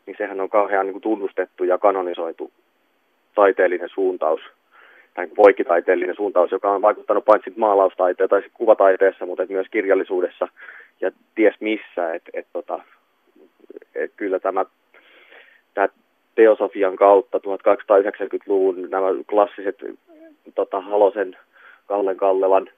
[0.06, 2.50] niin sehän on kauhean niin kuin tunnustettu ja kanonisoitu
[3.35, 4.40] taiteellinen suuntaus,
[5.14, 10.48] tai poikitaiteellinen suuntaus, joka on vaikuttanut paitsi maalaustaiteessa tai kuvataiteessa, mutta myös kirjallisuudessa
[11.00, 12.83] ja ties missä, että et, tota,
[13.94, 14.64] et kyllä tämä,
[15.74, 15.88] tämä
[16.35, 19.78] teosofian kautta 1290-luvun nämä klassiset
[20.54, 21.37] tota, Halosen,
[21.87, 22.70] Kallen Kallevan,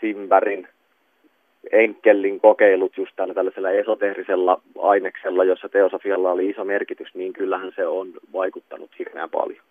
[0.00, 0.68] Simberin,
[1.72, 7.86] Enkelin kokeilut just tällä tällaisella esoteerisella aineksella, jossa teosofialla oli iso merkitys, niin kyllähän se
[7.86, 9.62] on vaikuttanut hirveän paljon.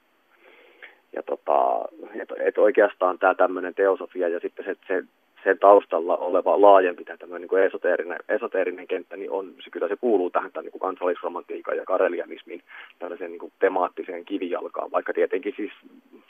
[1.13, 1.85] Ja tota,
[2.21, 5.03] et, et oikeastaan tämä tämmöinen teosofia ja sitten se, se
[5.43, 9.95] sen taustalla oleva laajempi tämä niin kuin esoteerinen, esoteerinen kenttä, niin on, se, kyllä se
[9.95, 12.61] kuuluu tähän tämän niin kuin kansallisromantiikan ja karelianismin
[12.99, 15.71] tällaiseen niin kuin temaattiseen kivijalkaan, vaikka tietenkin siis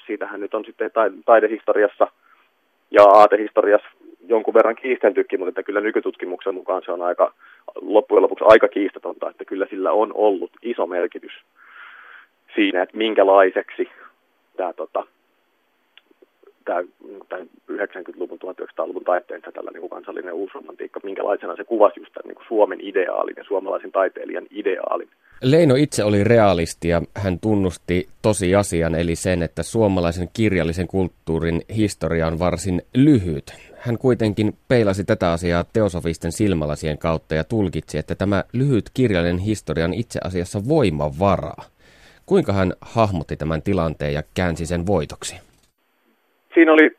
[0.08, 0.91] siitähän nyt on sitten
[1.26, 2.08] taidehistoriassa
[2.91, 3.88] ja aatehistoriassa
[4.28, 7.34] jonkun verran kiistentykin, mutta että kyllä nykytutkimuksen mukaan se on aika,
[7.82, 11.32] loppujen lopuksi aika kiistatonta, että kyllä sillä on ollut iso merkitys
[12.56, 13.89] siinä, että minkälaiseksi
[14.58, 15.04] tämä tota,
[16.65, 16.84] tämä,
[17.30, 22.47] tämä 90-luvun, 1900-luvun taitteen tällä niin kansallinen uusromantiikka, minkälaisena se kuvasi just tämän niin kuin
[22.47, 25.10] Suomen ideaalin ja suomalaisen taiteilijan ideaalin.
[25.41, 32.28] Leino itse oli realisti ja hän tunnusti tosiasian, eli sen, että suomalaisen kirjallisen kulttuurin historia
[32.28, 33.54] on varsin lyhyt.
[33.78, 39.86] Hän kuitenkin peilasi tätä asiaa teosofisten silmälasien kautta ja tulkitsi, että tämä lyhyt kirjallinen historia
[39.86, 41.63] on itse asiassa voimavaraa.
[42.26, 45.50] Kuinka hän hahmotti tämän tilanteen ja käänsi sen voitoksi?
[46.54, 46.91] Siinä oli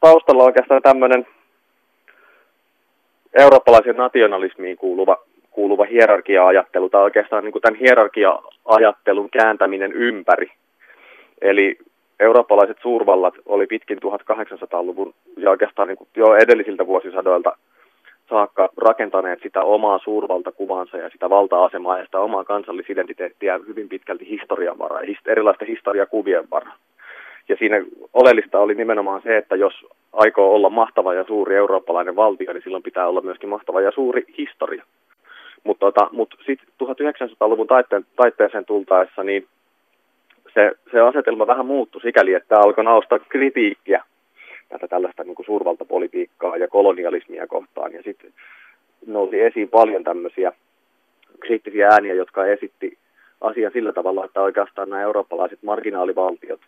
[0.00, 1.26] taustalla oikeastaan tämmöinen
[3.38, 5.16] eurooppalaisen nationalismiin kuuluva,
[5.50, 10.52] kuuluva hierarkia-ajattelu, tai oikeastaan niin kuin tämän hierarkia-ajattelun kääntäminen ympäri.
[11.40, 11.78] Eli
[12.20, 17.56] eurooppalaiset suurvallat oli pitkin 1800-luvun ja oikeastaan niin kuin jo edellisiltä vuosisadoilta
[18.28, 24.78] saakka rakentaneet sitä omaa suurvaltakuvansa ja sitä valta-asemaa ja sitä omaa kansallisidentiteettiä hyvin pitkälti historian
[24.78, 26.76] varaa, erilaisten historiakuvien varaa.
[27.50, 27.76] Ja siinä
[28.14, 32.82] oleellista oli nimenomaan se, että jos aikoo olla mahtava ja suuri eurooppalainen valtio, niin silloin
[32.82, 34.84] pitää olla myöskin mahtava ja suuri historia.
[35.64, 39.46] Mutta tota, mut sitten 1900-luvun taitteen, taitteeseen tultaessa, niin
[40.54, 44.04] se, se asetelma vähän muuttui sikäli, että alkoi nausta kritiikkiä
[44.68, 47.92] tätä tällaista niin kuin suurvaltapolitiikkaa ja kolonialismia kohtaan.
[47.92, 48.32] Ja sitten
[49.06, 50.52] nousi esiin paljon tämmöisiä
[51.40, 52.98] kriittisiä ääniä, jotka esitti
[53.40, 56.60] asian sillä tavalla, että oikeastaan nämä eurooppalaiset marginaalivaltiot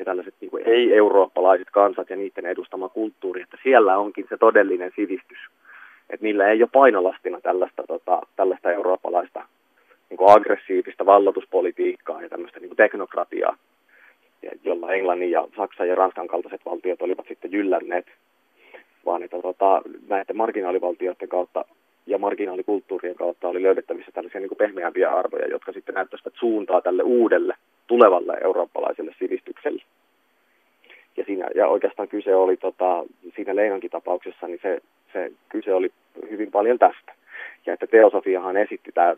[0.00, 4.92] ja tällaiset niin kuin ei-eurooppalaiset kansat ja niiden edustama kulttuuri, että siellä onkin se todellinen
[4.96, 5.38] sivistys.
[6.10, 9.44] Että niillä ei ole painolastina tällaista, tota, tällaista eurooppalaista
[10.10, 13.56] niin kuin aggressiivista vallatuspolitiikkaa ja tämmöistä niin kuin teknokratiaa,
[14.64, 18.06] jolla Englannin ja Saksan ja Ranskan kaltaiset valtiot olivat sitten jyllänneet,
[19.06, 21.64] vaan että tota, näiden marginaalivaltioiden kautta
[22.06, 27.02] ja marginaalikulttuurien kautta oli löydettävissä tällaisia niin kuin pehmeämpiä arvoja, jotka sitten näyttäisivät suuntaa tälle
[27.02, 27.54] uudelle,
[27.86, 29.82] tulevalle eurooppalaiselle sivistykselle.
[31.16, 33.04] Ja, siinä, ja oikeastaan kyse oli tota,
[33.36, 34.80] siinä Leinonkin tapauksessa, niin se,
[35.12, 35.90] se kyse oli
[36.30, 37.12] hyvin paljon tästä.
[37.66, 39.16] Ja että teosofiahan esitti tämä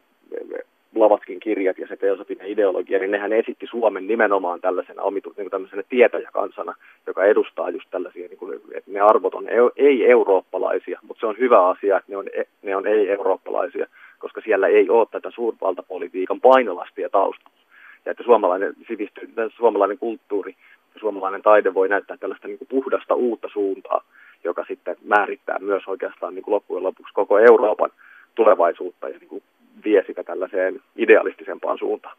[0.95, 5.83] Blavatskin kirjat ja se teosofinen ideologia, niin nehän esitti Suomen nimenomaan tällaisena omitu, niin tämmöisenä
[5.89, 6.75] tietäjäkansana,
[7.07, 11.97] joka edustaa just tällaisia, niin kuin, että ne arvot on ei-eurooppalaisia, se on hyvä asia,
[11.97, 12.27] että ne on,
[12.63, 13.87] ne on ei-eurooppalaisia,
[14.19, 17.59] koska siellä ei ole tätä suurvaltapolitiikan painolastia taustalla.
[18.05, 20.57] Ja että suomalainen sivistys, suomalainen kulttuuri
[20.95, 24.01] ja suomalainen taide voi näyttää tällaista niin kuin puhdasta uutta suuntaa,
[24.45, 27.91] joka sitten määrittää myös oikeastaan niin kuin loppujen lopuksi koko Euroopan
[28.35, 29.43] tulevaisuutta ja niin kuin
[29.85, 32.17] vie sitä tällaiseen idealistisempaan suuntaan.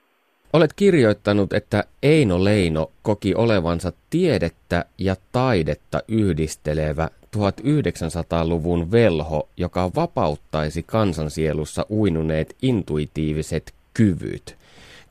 [0.54, 10.84] Olet kirjoittanut, että Eino Leino koki olevansa tiedettä ja taidetta yhdistelevä 1900-luvun velho, joka vapauttaisi
[10.84, 14.56] kansansielussa uinuneet intuitiiviset kyvyt.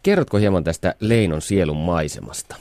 [0.02, 2.56] Kerrotko hieman tästä Leinon sielun maisemasta?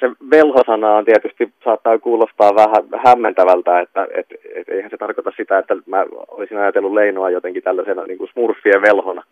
[0.00, 4.26] Se velhosana on tietysti saattaa kuulostaa vähän hämmentävältä, että et,
[4.56, 8.82] et, eihän se tarkoita sitä, että mä olisin ajatellut Leinoa jotenkin tällaisena niin kuin smurfien
[8.82, 9.22] velhona,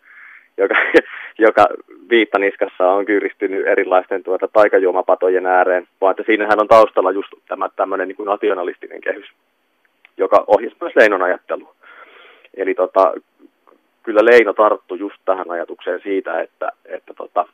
[0.56, 0.74] joka,
[1.46, 1.66] joka
[2.10, 8.08] viittaniskassa on kyyristynyt erilaisten tuota, taikajuomapatojen ääreen, vaan että siinähän on taustalla just tämä tämmöinen
[8.08, 9.26] niin kuin nationalistinen kehys,
[10.16, 11.74] joka ohjasi myös Leinon ajattelua.
[12.56, 13.12] Eli tota,
[14.02, 17.48] kyllä Leino tarttui just tähän ajatukseen siitä, että, että, tota,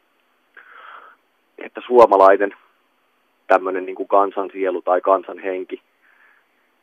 [1.59, 2.55] että suomalainen
[3.47, 5.83] tämmöinen niin kuin kansansielu tai kansanhenki,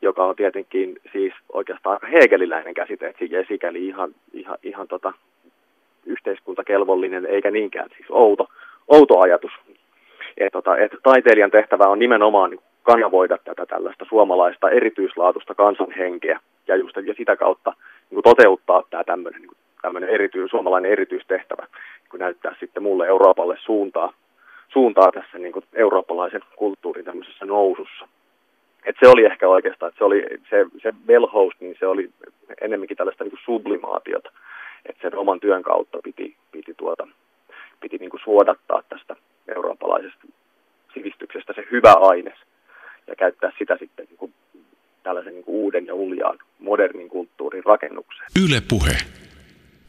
[0.02, 5.12] joka on tietenkin siis oikeastaan hegeliläinen käsite, että sikäli ihan, ihan, ihan tota,
[6.06, 8.48] yhteiskuntakelvollinen eikä niinkään siis outo,
[8.88, 9.52] outo ajatus.
[10.38, 16.76] Et, tota, et taiteilijan tehtävä on nimenomaan niin kanavoida tätä tällaista suomalaista erityislaatusta kansanhenkeä ja,
[16.76, 17.72] just, ja sitä kautta
[18.10, 19.50] niin toteuttaa tämä tämmöinen niin
[19.82, 21.66] tämmöinen erity, suomalainen erityistehtävä,
[22.10, 24.12] kun näyttää sitten mulle Euroopalle suuntaa,
[24.68, 28.08] suuntaa tässä niin kuin eurooppalaisen kulttuurin tämmöisessä nousussa.
[28.84, 32.10] Et se oli ehkä oikeastaan, että se, oli, se, se velhous, niin se oli
[32.60, 34.30] enemmänkin tällaista niin kuin sublimaatiota,
[34.86, 37.06] että sen oman työn kautta piti, piti, tuota,
[37.80, 39.16] piti niin kuin suodattaa tästä
[39.56, 40.26] eurooppalaisesta
[40.94, 42.38] sivistyksestä se hyvä aines
[43.06, 44.34] ja käyttää sitä sitten niin kuin
[45.02, 48.26] tällaisen niin kuin uuden ja uljaan modernin kulttuurin rakennukseen.
[48.44, 48.96] Yle puhe.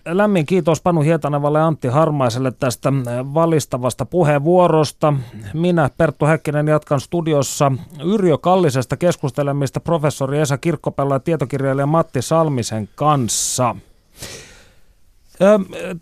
[0.06, 5.14] Lämmin kiitos Panu Hietanavalle ja Antti Harmaiselle tästä äh, valistavasta puheenvuorosta.
[5.54, 7.72] Minä, Perttu Häkkinen, jatkan studiossa
[8.14, 13.76] Yrjö Kallisesta keskustelemista professori Esa Kirkkopella ja tietokirjailija Matti Salmisen kanssa.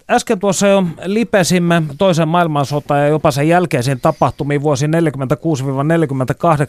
[0.10, 4.90] Äsken tuossa jo lipesimme toisen maailmansotan ja jopa sen jälkeisiin tapahtumiin vuosi 46-48,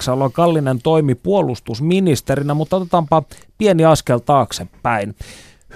[0.06, 3.22] jolloin Kallinen toimi puolustusministerinä, mutta otetaanpa
[3.58, 5.14] pieni askel taaksepäin.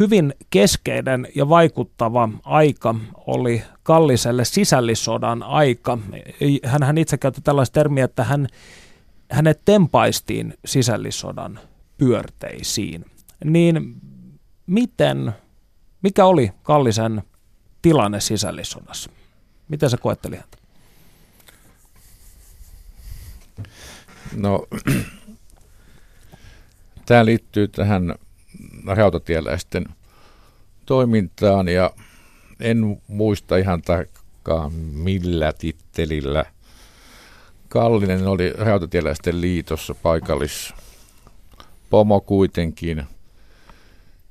[0.01, 2.95] Hyvin keskeinen ja vaikuttava aika
[3.27, 5.99] oli Kalliselle sisällissodan aika.
[6.65, 8.47] Hän itse käytti tällaista termiä, että hän,
[9.31, 11.59] hänet tempaistiin sisällissodan
[11.99, 13.05] pyörteisiin.
[13.45, 13.95] Niin
[14.67, 15.33] miten,
[16.05, 17.23] mikä oli Kallisen
[17.83, 19.11] tilanne sisällissodassa?
[19.69, 20.59] Miten se koetteli häntä?
[24.37, 24.67] No,
[27.07, 28.15] tämä liittyy tähän
[28.87, 29.87] rautatieläisten
[30.87, 31.91] toimintaan ja
[32.61, 36.45] en muista ihan tarkkaan millä tittelillä.
[37.69, 40.75] Kallinen oli rautatieläisten liitossa paikallis
[41.91, 43.05] pomo kuitenkin.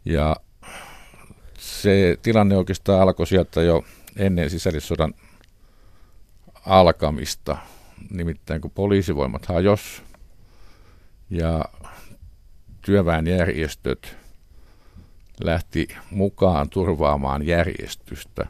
[0.06, 0.36] Ja
[1.84, 3.86] se tilanne oikeastaan alkoi sieltä jo
[4.18, 5.14] ennen sisällissodan
[6.66, 7.58] alkamista.
[8.10, 10.04] Nimittäin kun poliisivoimat hajos
[11.30, 11.66] ja
[12.82, 14.18] työväenjärjestöt
[15.44, 18.48] lähti mukaan turvaamaan järjestystä.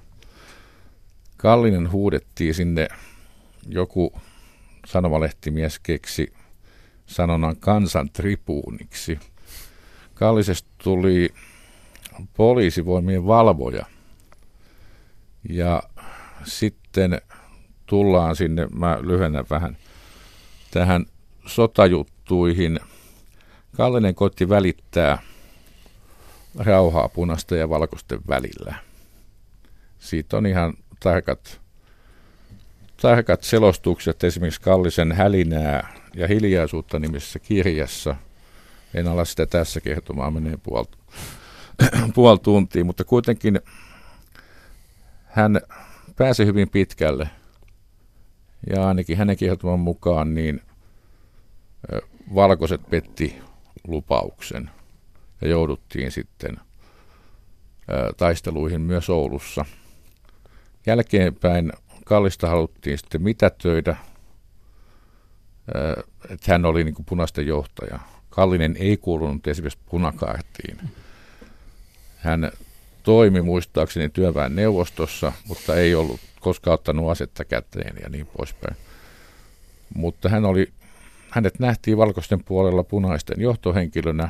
[1.38, 2.88] Kallinen huudettiin sinne
[3.68, 4.14] joku
[4.86, 6.34] sanomalehtimies keksi
[7.06, 9.20] sanonnan kansan tribuuniksi.
[10.14, 11.34] Kallisesta tuli
[12.38, 13.86] poliisivoimien valvoja.
[15.50, 15.84] Ja
[16.44, 17.22] sitten
[17.86, 19.78] tullaan sinne, mä lyhennän vähän,
[20.72, 21.06] tähän
[21.46, 22.80] sotajuttuihin.
[23.78, 25.18] Kallinen koitti välittää
[26.56, 28.76] rauhaa punaisten ja valkoisten välillä.
[30.00, 31.62] Siitä on ihan tarkat,
[33.02, 38.16] tarkat selostukset esimerkiksi Kallisen hälinää ja hiljaisuutta nimisessä kirjassa.
[38.94, 40.88] En ala sitä tässä kertomaan, menee puoli,
[42.16, 43.60] puoli tuntia, mutta kuitenkin
[45.24, 45.62] hän
[46.16, 47.30] pääsi hyvin pitkälle.
[48.70, 50.62] Ja ainakin hänen kertoman mukaan niin
[52.36, 53.42] valkoiset petti
[53.88, 54.70] lupauksen
[55.42, 56.58] ja jouduttiin sitten
[58.18, 59.66] taisteluihin myös Oulussa.
[60.86, 61.74] Jälkeenpäin
[62.06, 63.96] Kallista haluttiin sitten mitätöidä,
[66.30, 68.00] että hän oli niin kuin punaisten johtaja.
[68.30, 70.78] Kallinen ei kuulunut esimerkiksi punakaartiin.
[72.24, 72.52] Hän
[73.04, 78.76] toimi muistaakseni työväen neuvostossa, mutta ei ollut koskaan ottanut asetta käteen ja niin poispäin.
[79.96, 80.74] Mutta hän oli,
[81.30, 84.30] hänet nähtiin valkoisten puolella punaisten johtohenkilönä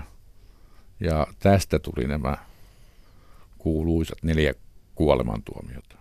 [0.99, 2.37] ja tästä tuli nämä
[3.57, 4.53] kuuluisat neljä
[4.95, 5.95] kuolemantuomiota.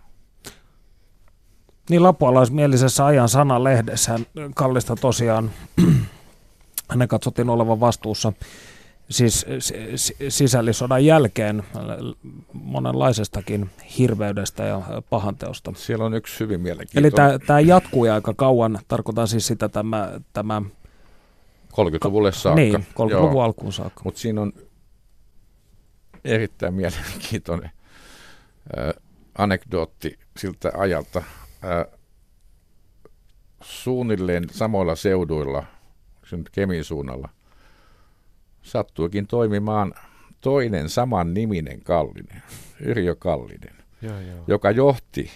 [1.89, 4.19] Niin lapualaismielisessä ajan sanalehdessä
[4.55, 5.51] Kallista tosiaan
[6.89, 8.33] hänen katsottiin olevan vastuussa
[9.09, 9.45] siis
[10.29, 11.63] sisällissodan jälkeen
[12.53, 15.73] monenlaisestakin hirveydestä ja pahanteosta.
[15.75, 17.31] Siellä on yksi hyvin mielenkiintoinen.
[17.31, 20.19] Eli tämä jatkui aika kauan, tarkoitan siis sitä tämä...
[20.33, 20.61] tämä
[21.73, 22.61] 30-luvulle saakka.
[22.61, 24.01] Niin, 30-luvun alkuun saakka.
[24.03, 24.53] Mutta siinä on
[26.25, 27.71] erittäin mielenkiintoinen
[28.77, 28.93] äh,
[29.37, 31.19] anekdootti siltä ajalta.
[31.19, 31.99] Äh,
[33.61, 35.63] suunnilleen samoilla seuduilla,
[36.31, 37.29] nyt Kemin suunnalla,
[38.63, 39.93] sattuikin toimimaan
[40.41, 42.43] toinen saman niminen Kallinen,
[42.79, 44.43] Yrjö Kallinen, joo, joo.
[44.47, 45.31] joka johti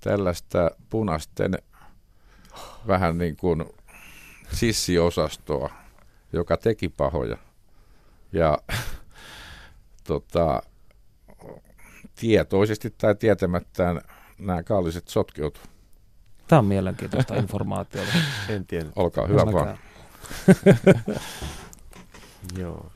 [0.00, 1.58] tällaista punaisten
[2.86, 3.64] vähän niin kuin
[4.52, 5.70] sissiosastoa,
[6.32, 7.36] joka teki pahoja.
[8.32, 8.58] Ja
[10.04, 10.62] tota,
[12.14, 14.00] tietoisesti tai tietämättään
[14.38, 15.60] nämä kalliset sotkeutu.
[16.48, 18.12] Tämä on mielenkiintoista informaatiota.
[18.48, 18.86] En tiedä.
[18.96, 19.78] Olkaa hyvä vaan.
[22.58, 22.92] Joo.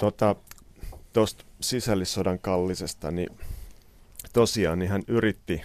[0.00, 0.36] Tota,
[1.12, 3.28] tuosta sisällissodan kallisesta, niin
[4.32, 5.62] tosiaan niin hän yritti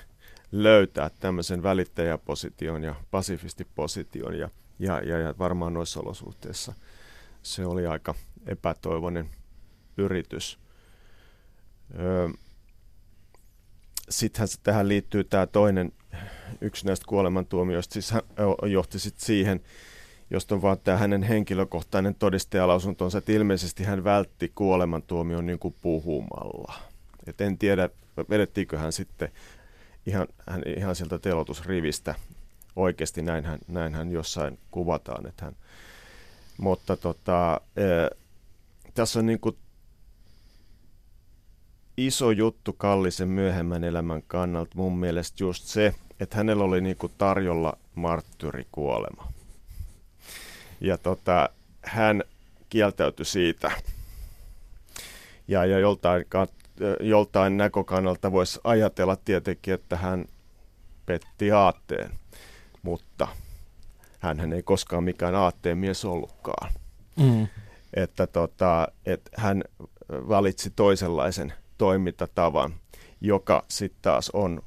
[0.51, 6.73] löytää tämmöisen välittäjäposition ja pasifistiposition ja, ja, ja, ja varmaan noissa olosuhteissa
[7.43, 8.15] se oli aika
[8.47, 9.29] epätoivoinen
[9.97, 10.59] yritys.
[11.99, 12.29] Öö,
[14.09, 15.91] Sittenhän tähän liittyy tämä toinen,
[16.61, 18.21] yksi näistä kuolemantuomioista, siis hän
[18.71, 19.61] johti sitten siihen,
[20.29, 26.73] josta on vaan tämä hänen henkilökohtainen todistajalausuntonsa, että ilmeisesti hän vältti kuolemantuomion niin kuin puhumalla.
[27.27, 27.89] Et en tiedä,
[28.29, 29.31] vedettiinkö hän sitten
[30.05, 32.15] ihan, hän, ihan sieltä telotusrivistä
[32.75, 35.27] oikeasti näinhän, näinhän jossain kuvataan.
[35.27, 35.55] Että hän,
[36.57, 37.83] mutta tota, e,
[38.93, 39.57] tässä on niin kuin
[41.97, 47.13] iso juttu Kallisen myöhemmän elämän kannalta mun mielestä just se, että hänellä oli niin kuin
[47.17, 49.34] tarjolla marttyrikuolema.
[50.81, 51.49] Ja tota,
[51.81, 52.23] hän
[52.69, 53.71] kieltäytyi siitä.
[55.47, 56.25] Ja, ja joltain,
[56.99, 60.25] joltain näkökannalta voisi ajatella tietenkin, että hän
[61.05, 62.11] petti aatteen,
[62.81, 63.27] mutta
[64.19, 66.71] hän ei koskaan mikään aatteen mies ollutkaan.
[67.15, 67.47] Mm.
[67.93, 69.63] Että tota, et hän
[70.09, 72.73] valitsi toisenlaisen toimintatavan,
[73.21, 74.61] joka sitten taas on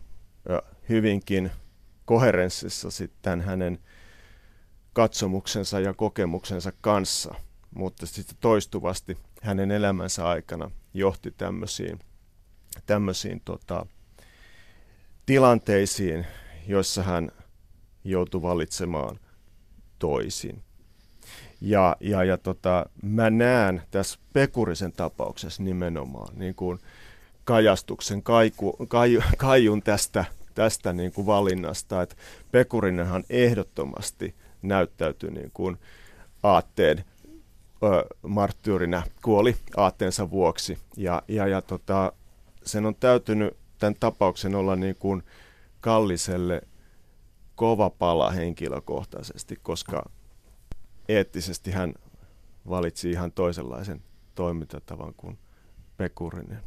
[0.88, 1.50] hyvinkin
[2.04, 3.78] koherenssissa sitten hänen
[4.98, 7.34] katsomuksensa ja kokemuksensa kanssa,
[7.74, 11.98] mutta sitten toistuvasti hänen elämänsä aikana johti tämmöisiin,
[12.86, 13.86] tämmöisiin tota,
[15.26, 16.26] tilanteisiin,
[16.66, 17.30] joissa hän
[18.04, 19.20] joutui valitsemaan
[19.98, 20.62] toisin.
[21.60, 26.78] Ja, ja, ja tota, mä näen tässä Pekurisen tapauksessa nimenomaan niin kuin
[27.44, 30.24] kajastuksen, kaiku, kai, kaijun tästä,
[30.54, 32.16] tästä niin kuin valinnasta, että
[32.50, 35.76] Pekurinenhan ehdottomasti näyttäytyi niin kuin
[36.42, 37.04] aatteen
[37.82, 40.78] ö, marttyyrinä, kuoli aatteensa vuoksi.
[40.96, 42.12] Ja, ja, ja tota,
[42.64, 45.22] sen on täytynyt tämän tapauksen olla niin kuin
[45.80, 46.62] Kalliselle
[47.54, 50.10] kova pala henkilökohtaisesti, koska
[51.08, 51.94] eettisesti hän
[52.68, 54.02] valitsi ihan toisenlaisen
[54.34, 55.38] toimintatavan kuin
[55.96, 56.62] Pekurinen.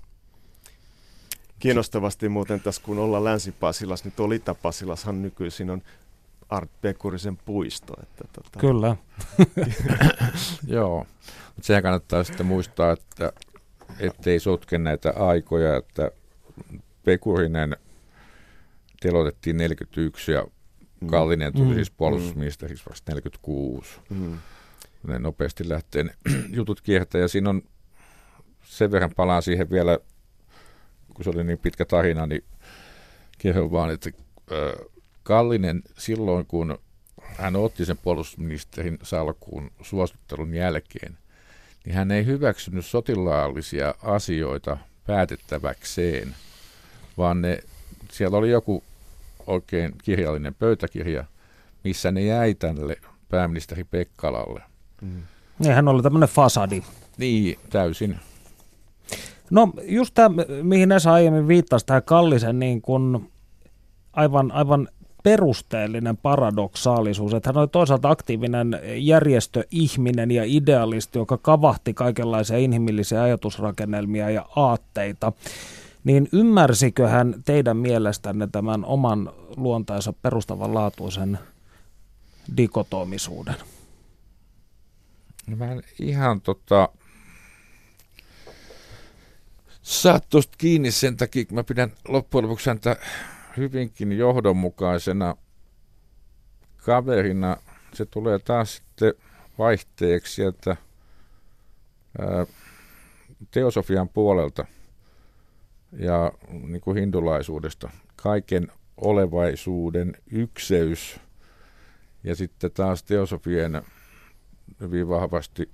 [1.60, 5.82] Kiinnostavasti muuten tässä, kun ollaan Länsi-Pasilas, niin tuolla Itä-Pasilashan nykyisin on
[6.52, 7.94] Art Pekurisen puisto.
[8.04, 8.60] Että tota.
[8.60, 8.96] Kyllä.
[10.68, 11.08] Joo,
[11.56, 13.34] mutta sehän kannattaa sitten muistaa, että
[14.00, 16.12] ettei sotke näitä aikoja, että
[17.04, 17.78] Pekurinen
[19.02, 20.46] telotettiin 41 ja
[21.02, 21.08] mm.
[21.08, 21.74] Kallinen tuli mm.
[21.76, 24.00] siis puolustusministeriksi vasta 46.
[24.10, 24.38] Mm.
[25.08, 26.14] Ne nopeasti lähtee ne
[26.58, 27.62] jutut kiertää ja siinä on
[28.64, 30.00] sen verran palaan siihen vielä,
[31.14, 32.44] kun se oli niin pitkä tarina, niin
[33.38, 34.12] kerron vaan, että
[35.32, 36.78] Kallinen silloin, kun
[37.22, 41.18] hän otti sen puolustusministerin salkuun suostuttelun jälkeen,
[41.86, 44.78] niin hän ei hyväksynyt sotilaallisia asioita
[45.08, 46.36] päätettäväkseen,
[47.18, 47.60] vaan ne,
[48.12, 48.84] siellä oli joku
[49.48, 51.24] oikein kirjallinen pöytäkirja,
[51.84, 52.98] missä ne jäi tälle
[53.30, 54.62] pääministeri Pekkalalle.
[55.02, 55.24] Mm.
[55.74, 56.84] Hän oli tämmöinen fasadi.
[57.18, 58.20] Niin, täysin.
[59.50, 63.32] No just tämä, mihin Esa aiemmin viittasi, tämä Kallisen niin kun
[64.14, 64.88] aivan, aivan
[65.24, 74.30] perusteellinen paradoksaalisuus, että hän oli toisaalta aktiivinen järjestöihminen ja idealisti, joka kavahti kaikenlaisia inhimillisiä ajatusrakennelmia
[74.30, 75.32] ja aatteita.
[76.04, 81.40] Niin ymmärsikö hän teidän mielestänne tämän oman luontaansa perustavanlaatuisen
[82.58, 83.56] dikotomisuuden?
[85.48, 86.90] No mä en ihan tota,
[89.82, 92.96] saa tuosta kiinni sen takia, kun mä pidän loppujen lopuksi häntä
[93.58, 95.36] hyvinkin johdonmukaisena
[96.78, 97.58] kaverina.
[97.94, 99.14] Se tulee taas sitten
[99.58, 100.78] vaihteeksi sieltä
[102.20, 102.46] ää,
[103.52, 104.66] teosofian puolelta
[105.92, 107.90] ja niin kuin hindulaisuudesta.
[108.16, 111.20] Kaiken olevaisuuden ykseys
[112.24, 113.82] ja sitten taas teosofien
[114.80, 115.70] hyvin vahvasti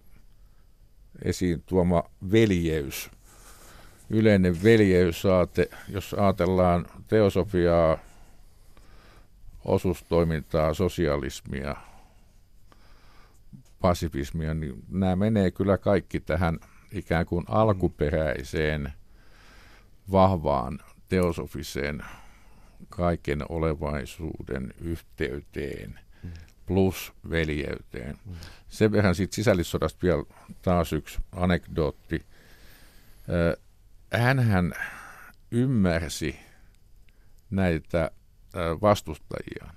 [1.23, 3.11] esiin tuoma veljeys
[4.09, 7.97] yleinen veljeysaate, jos ajatellaan teosofiaa,
[9.65, 11.75] osuustoimintaa, sosialismia,
[13.81, 16.59] pasifismia, niin nämä menee kyllä kaikki tähän
[16.91, 18.93] ikään kuin alkuperäiseen,
[20.11, 20.79] vahvaan
[21.09, 22.01] teosofiseen
[22.89, 25.99] kaiken olevaisuuden yhteyteen
[26.65, 28.17] plus veljeyteen.
[28.69, 30.23] Sen verran siitä sisällissodasta vielä
[30.61, 32.25] taas yksi anekdootti
[34.11, 34.73] hän
[35.51, 36.39] ymmärsi
[37.49, 38.11] näitä
[38.81, 39.75] vastustajiaan.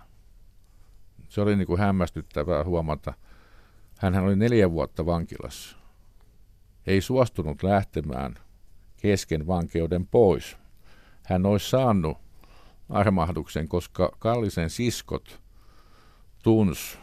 [1.29, 3.15] Se oli niin kuin hämmästyttävää huomata.
[3.99, 5.77] Hän oli neljä vuotta vankilassa.
[6.87, 8.35] Ei suostunut lähtemään
[8.97, 10.57] kesken vankeuden pois.
[11.27, 12.19] Hän olisi saanut
[12.89, 15.41] armahduksen, koska Kallisen siskot
[16.43, 16.99] tuns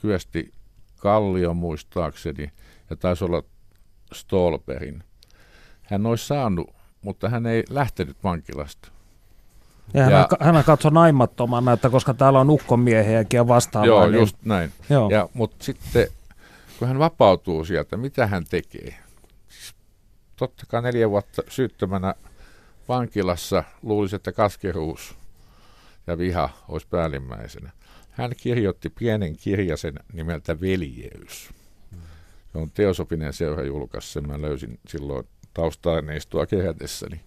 [0.00, 0.52] kyösti
[0.96, 2.52] Kallio muistaakseni
[2.90, 3.42] ja taisi olla
[4.12, 5.04] Stolperin–
[5.84, 6.70] hän olisi saanut,
[7.02, 8.88] mutta hän ei lähtenyt vankilasta.
[9.94, 13.86] Ja, ja hän, hän katsoi naimattomana, että koska täällä on ukkomiehiäkin ja vastaavaa.
[13.86, 14.20] Joo, niin...
[14.20, 14.72] just näin.
[14.90, 15.10] Joo.
[15.10, 16.06] Ja, mutta sitten
[16.78, 18.94] kun hän vapautuu sieltä, mitä hän tekee?
[19.48, 19.74] Siis,
[20.36, 22.14] totta kai neljä vuotta syyttömänä
[22.88, 25.14] vankilassa luulisi, että kaskeruus
[26.06, 27.70] ja viha olisi päällimmäisenä.
[28.10, 31.50] Hän kirjoitti pienen kirjasen nimeltä Veljeys.
[32.52, 34.28] Se on teosopinen seura julkaisi sen.
[34.28, 37.20] Mä löysin silloin tausta-aineistoa kehätessäni.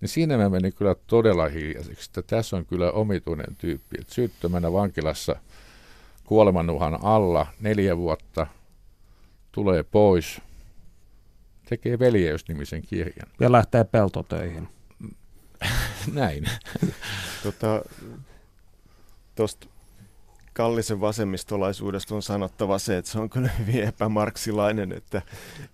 [0.00, 4.72] Niin siinä mä menin kyllä todella hiljaiseksi, että tässä on kyllä omituinen tyyppi, että syyttömänä
[4.72, 5.36] vankilassa
[6.24, 8.46] kuolemanuhan alla neljä vuotta
[9.52, 10.40] tulee pois,
[11.68, 13.28] tekee veljeysnimisen kirjan.
[13.40, 14.68] Ja lähtee peltotöihin.
[16.12, 16.44] Näin.
[17.42, 17.82] Tota,
[19.34, 19.66] Tuosta
[20.52, 25.22] Kallisen vasemmistolaisuudesta on sanottava se, että se on kyllä hyvin epämarksilainen, että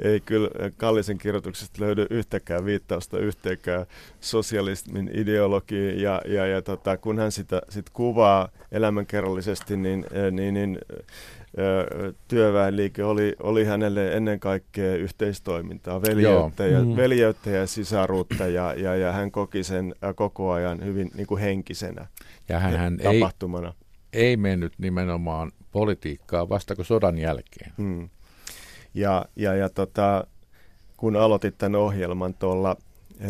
[0.01, 3.87] ei kyllä Kallisen kirjoituksesta löydy yhtäkään viittausta yhteenkään
[4.21, 10.55] sosialismin ideologiin ja, ja, ja tota, kun hän sitä sit kuvaa elämänkerrallisesti, niin, eh, niin,
[10.55, 10.79] niin
[11.57, 16.97] eh, työväenliike oli, oli hänelle ennen kaikkea yhteistoimintaa, veljeyttä ja, mm.
[16.97, 22.07] veljeyttä ja sisaruutta ja, ja, ja hän koki sen koko ajan hyvin niin kuin henkisenä
[22.49, 23.69] ja hän, hän tapahtumana.
[23.69, 27.73] Ei ei mennyt nimenomaan politiikkaa vasta kuin sodan jälkeen.
[27.79, 28.09] Hmm.
[28.95, 30.27] Ja, ja, ja tota,
[30.97, 32.77] kun aloitit tämän ohjelman tuolla,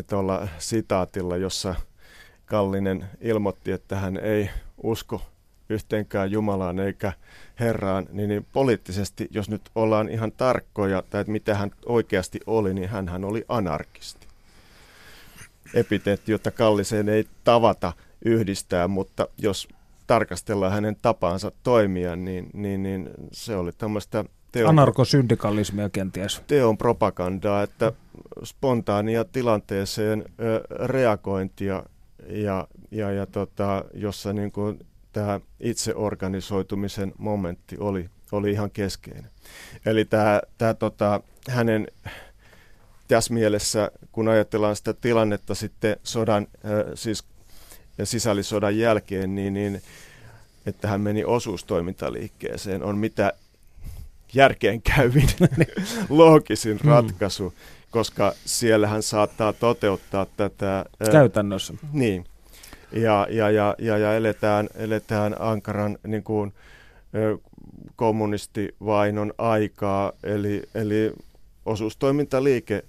[0.06, 1.74] tuolla sitaatilla, jossa
[2.46, 4.50] Kallinen ilmoitti, että hän ei
[4.82, 5.22] usko
[5.68, 7.12] yhteenkään Jumalaan eikä
[7.60, 12.74] Herraan, niin, niin poliittisesti, jos nyt ollaan ihan tarkkoja, tai että mitä hän oikeasti oli,
[12.74, 14.26] niin hän oli anarkisti.
[15.74, 17.92] Epiteetti, jota Kalliseen ei tavata
[18.24, 19.68] yhdistää, mutta jos
[20.08, 26.42] tarkastellaan hänen tapaansa toimia, niin, niin, niin se oli tämmöistä teon, Anarkosyndikalismia kenties.
[26.46, 27.92] Teon propagandaa, että
[28.44, 31.82] spontaania tilanteeseen ö, reagointia
[32.28, 34.78] ja, ja, ja tota, jossa niin kuin
[35.12, 39.30] tämä itseorganisoitumisen momentti oli, oli ihan keskeinen.
[39.86, 41.86] Eli tämä, tämä tota, hänen
[43.08, 46.46] tässä mielessä, kun ajatellaan sitä tilannetta sitten sodan,
[46.94, 47.24] siis
[48.06, 49.82] sisällissodan jälkeen, niin, niin
[50.66, 53.32] että hän meni osuustoimintaliikkeeseen, on mitä
[54.34, 55.28] järkeen käyvin
[56.08, 56.90] loogisin mm.
[56.90, 57.54] ratkaisu,
[57.90, 60.84] koska siellä hän saattaa toteuttaa tätä...
[61.12, 61.74] Käytännössä.
[61.84, 62.24] Ää, niin.
[62.92, 66.52] Ja, ja, ja, ja, ja eletään, eletään ankaran niin kuin,
[67.96, 71.12] kommunistivainon aikaa, eli, eli
[71.66, 72.84] osuustoimintaliike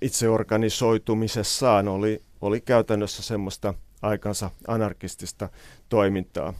[0.00, 5.48] itseorganisoitumisessaan oli, oli käytännössä semmoista aikansa anarkistista
[5.88, 6.54] toimintaa,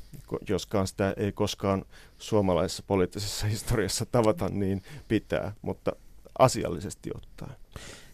[0.48, 1.84] joskaan sitä ei koskaan
[2.18, 5.92] suomalaisessa poliittisessa historiassa tavata niin pitää, mutta
[6.38, 7.52] asiallisesti ottaen.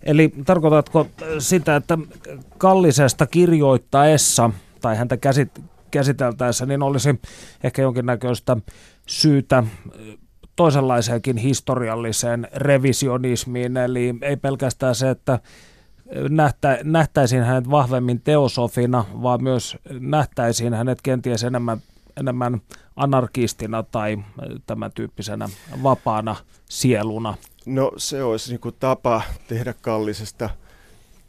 [0.03, 1.07] Eli tarkoitatko
[1.39, 1.99] sitä, että
[2.59, 4.51] Kallisesta kirjoittaessa
[4.81, 5.61] tai häntä käsit,
[5.91, 7.21] käsiteltäessä, niin olisi
[7.65, 8.57] ehkä jonkinnäköistä
[9.07, 9.65] syytä
[10.57, 15.39] toisenlaiseenkin historialliseen revisionismiin, eli ei pelkästään se, että
[16.29, 21.79] nähtä, nähtäisiin hänet vahvemmin teosofina, vaan myös nähtäisiin hänet kenties enemmän,
[22.21, 22.61] enemmän
[22.97, 24.19] anarkistina tai
[24.67, 25.49] tämän tyyppisenä
[25.83, 26.37] vapaana
[26.69, 27.35] sieluna.
[27.67, 30.51] No se olisi niin kuin tapa tehdä Kallisesta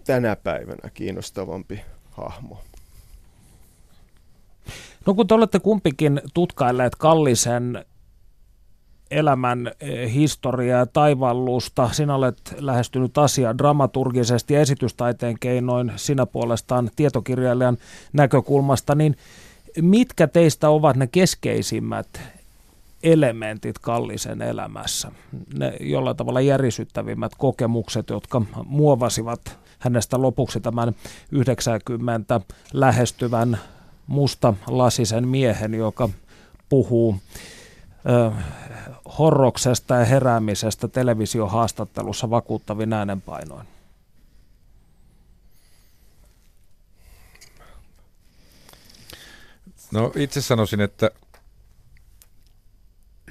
[0.05, 2.61] tänä päivänä kiinnostavampi hahmo.
[5.05, 7.85] No kun te olette kumpikin tutkailleet Kallisen
[9.13, 11.89] elämän eh, historiaa ja taivallusta.
[11.91, 17.77] Sinä olet lähestynyt asiaa dramaturgisesti esitystaiteen keinoin, sinä puolestaan tietokirjailijan
[18.13, 19.17] näkökulmasta, niin
[19.81, 22.07] mitkä teistä ovat ne keskeisimmät
[23.03, 25.11] elementit Kallisen elämässä?
[25.57, 30.95] Ne jollain tavalla järisyttävimmät kokemukset, jotka muovasivat hänestä lopuksi tämän
[31.31, 32.41] 90
[32.73, 33.57] lähestyvän
[34.07, 36.09] musta lasisen miehen, joka
[36.69, 37.15] puhuu
[38.09, 38.31] ö,
[39.19, 43.67] horroksesta ja heräämisestä televisiohaastattelussa vakuuttavin äänenpainoin?
[49.91, 51.11] No itse sanoisin, että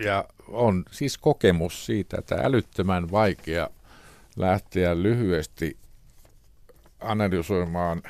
[0.05, 3.71] ja on siis kokemus siitä, että älyttömän vaikea
[4.37, 5.77] lähteä lyhyesti
[7.01, 8.03] analysoimaan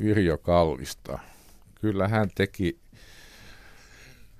[0.00, 1.18] Yrjö Kallista.
[1.80, 2.78] Kyllä hän teki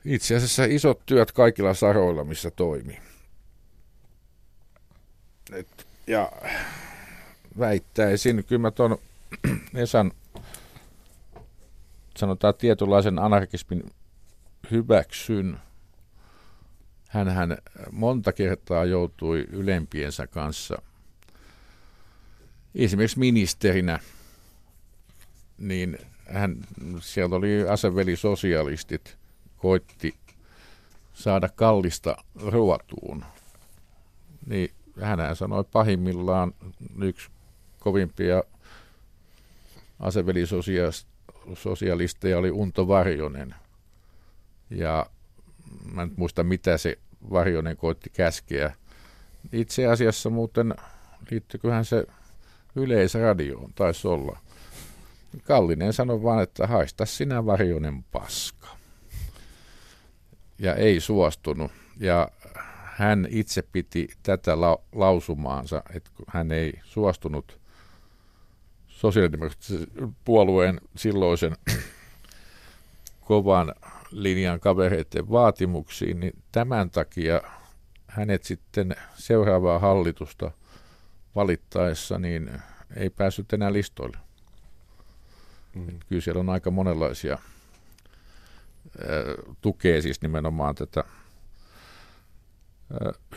[0.04, 2.98] itse asiassa isot työt kaikilla saroilla, missä toimi.
[5.52, 6.32] Et, ja
[7.58, 8.98] väittäisin, kyllä mä tuon
[9.74, 10.12] Esan
[12.16, 13.90] sanotaan tietynlaisen anarkismin
[14.70, 15.58] hyväksyn.
[17.08, 17.58] hän
[17.92, 20.82] monta kertaa joutui ylempiensä kanssa
[22.74, 23.98] esimerkiksi ministerinä,
[25.58, 26.56] niin hän,
[27.00, 29.19] sieltä oli asevelisosialistit,
[29.60, 30.14] koitti
[31.14, 33.24] saada kallista ruotuun,
[34.46, 36.54] niin hän sanoi pahimmillaan
[37.02, 37.30] yksi
[37.80, 38.42] kovimpia
[40.00, 43.54] asevelisosialisteja oli Unto Varjonen.
[44.70, 45.06] Ja
[45.92, 46.98] mä en muista mitä se
[47.30, 48.74] Varjonen koitti käskeä.
[49.52, 50.74] Itse asiassa muuten
[51.30, 52.06] liittyyköhän se
[52.76, 54.38] yleisradioon, taisi olla.
[55.42, 58.59] Kallinen sanoi vaan, että haista sinä Varjonen paska
[60.60, 61.72] ja ei suostunut.
[61.96, 62.28] Ja
[62.84, 67.60] hän itse piti tätä la- lausumaansa, että hän ei suostunut
[68.88, 69.86] sosiaalidemokraattisen
[70.24, 71.56] puolueen silloisen
[73.28, 73.74] kovan
[74.10, 77.40] linjan kavereiden vaatimuksiin, niin tämän takia
[78.06, 80.50] hänet sitten seuraavaa hallitusta
[81.34, 82.50] valittaessa niin
[82.96, 84.16] ei päässyt enää listoille.
[85.74, 85.98] Mm.
[86.08, 87.38] Kyllä siellä on aika monenlaisia
[89.60, 91.04] tukee siis nimenomaan tätä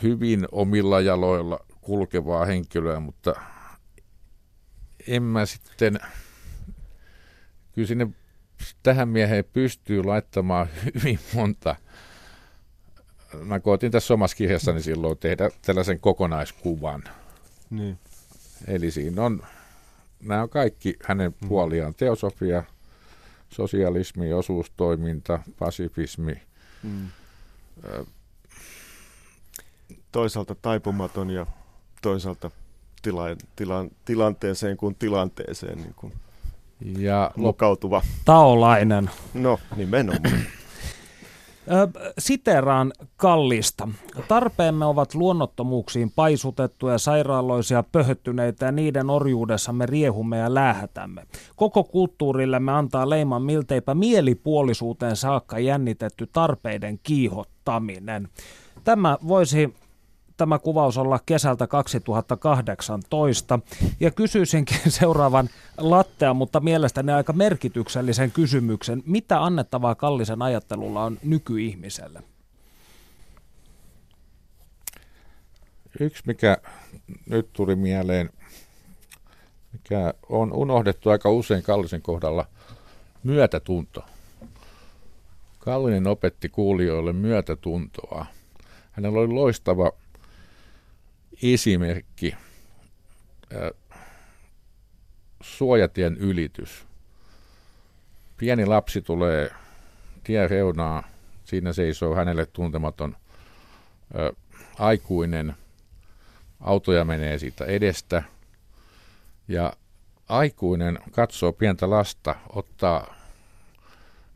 [0.04, 3.36] hyvin omilla jaloilla kulkevaa henkilöä, mutta
[5.08, 6.00] en mä sitten,
[7.72, 8.08] kyllä sinne
[8.84, 11.76] tähän mieheen pystyy laittamaan hyvin monta.
[13.44, 17.04] Mä koitin tässä omassa kirjassani silloin tehdä tällaisen kokonaiskuvan.
[17.70, 18.00] Niin.
[18.68, 19.44] Eli siinä on,
[20.24, 21.96] nämä on kaikki hänen puoliaan.
[21.96, 22.64] Teosofia,
[23.54, 26.42] sosialismi, osuustoiminta, pasifismi.
[26.84, 27.08] Mm.
[30.12, 31.46] Toisaalta taipumaton ja
[32.02, 32.52] toisaalta
[33.02, 33.24] tila,
[33.56, 36.14] tila, tilanteeseen kuin tilanteeseen niin kuin
[36.98, 38.02] ja mukautuva.
[38.26, 39.10] Taolainen.
[39.34, 40.42] No, nimenomaan.
[42.18, 43.88] Siteraan kallista.
[44.28, 51.26] Tarpeemme ovat luonnottomuuksiin paisutettuja, sairaaloisia, pöhöttyneitä ja niiden orjuudessa me riehumme ja läähätämme.
[51.56, 58.28] Koko kulttuurillemme antaa leiman milteipä mielipuolisuuteen saakka jännitetty tarpeiden kiihottaminen.
[58.84, 59.74] Tämä voisi
[60.38, 63.60] tämä kuvaus olla kesältä 2018.
[64.00, 69.04] Ja kysyisinkin seuraavan lattea, mutta mielestäni aika merkityksellisen kysymyksen.
[69.06, 72.24] Mitä annettavaa Kallisen ajattelulla on nykyihmiselle?
[76.00, 76.58] Yksi, mikä
[77.30, 78.30] nyt tuli mieleen,
[79.74, 82.46] mikä on unohdettu aika usein Kallisen kohdalla,
[83.24, 84.04] myötätunto.
[85.60, 88.26] Kallinen opetti kuulijoille myötätuntoa.
[88.92, 89.92] Hänellä oli loistava
[91.44, 92.36] esimerkki,
[95.42, 96.86] suojatien ylitys.
[98.38, 99.52] Pieni lapsi tulee
[100.24, 101.04] tien reunaa,
[101.46, 103.16] siinä seisoo hänelle tuntematon
[104.16, 104.34] ö,
[104.80, 105.56] aikuinen,
[106.60, 108.24] autoja menee siitä edestä
[109.48, 109.74] ja
[110.30, 113.16] aikuinen katsoo pientä lasta, ottaa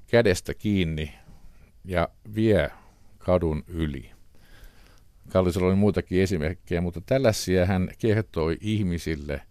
[0.07, 1.13] kädestä kiinni
[1.85, 2.71] ja vie
[3.17, 4.16] kadun yli.
[5.29, 9.41] Kallisella oli muitakin esimerkkejä, mutta tällaisia hän kertoi ihmisille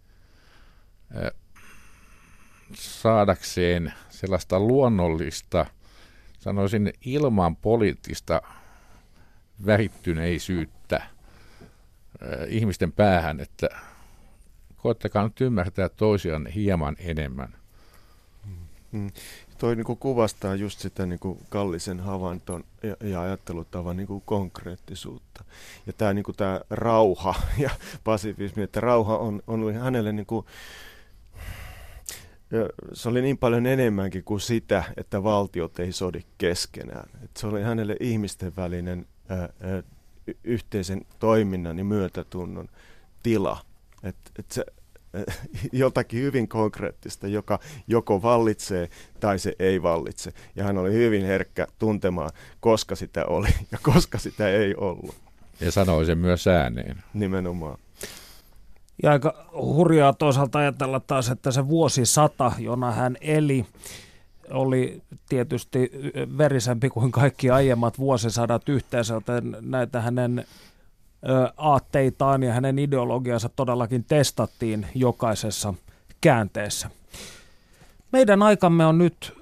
[2.74, 5.66] saadakseen sellaista luonnollista,
[6.38, 8.42] sanoisin ilman poliittista
[9.66, 11.02] värittyneisyyttä
[12.48, 13.68] ihmisten päähän, että
[14.76, 17.54] koettakaa nyt ymmärtää toisianne hieman enemmän.
[19.58, 24.22] Toi niin kuin kuvastaa just sitä niin kuin Kallisen havainton ja, ja ajattelutavan niin kuin
[24.26, 25.44] konkreettisuutta.
[25.86, 27.70] Ja tämä, niin kuin tämä rauha ja
[28.04, 30.46] pasifismi, että rauha on, on hänelle niin kuin,
[32.92, 37.08] se oli niin paljon enemmänkin kuin sitä, että valtiot ei sodi keskenään.
[37.24, 39.82] Et se oli hänelle ihmisten välinen ää, ää,
[40.44, 42.68] yhteisen toiminnan ja myötätunnon
[43.22, 43.60] tila.
[44.02, 44.64] Et, et se,
[45.72, 48.88] jotakin hyvin konkreettista, joka joko vallitsee
[49.20, 50.32] tai se ei vallitse.
[50.56, 55.14] Ja hän oli hyvin herkkä tuntemaan, koska sitä oli ja koska sitä ei ollut.
[55.60, 57.02] Ja sanoi sen myös ääneen.
[57.14, 57.78] Nimenomaan.
[59.02, 63.66] Ja aika hurjaa toisaalta ajatella taas, että se vuosisata, jona hän eli,
[64.50, 65.90] oli tietysti
[66.38, 70.46] verisempi kuin kaikki aiemmat vuosisadat yhteensä, joten näitä hänen
[71.56, 75.74] aatteitaan ja hänen ideologiansa todellakin testattiin jokaisessa
[76.20, 76.90] käänteessä.
[78.12, 79.32] Meidän aikamme on nyt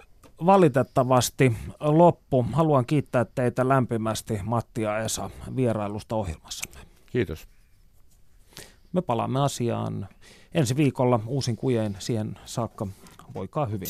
[0.47, 2.47] valitettavasti loppu.
[2.53, 6.81] Haluan kiittää teitä lämpimästi Matti ja Esa vierailusta ohjelmassamme.
[7.07, 7.49] Kiitos.
[8.93, 10.09] Me palaamme asiaan
[10.55, 11.97] ensi viikolla uusin kujeen.
[11.99, 12.87] Siihen saakka
[13.35, 13.89] voikaa hyvin.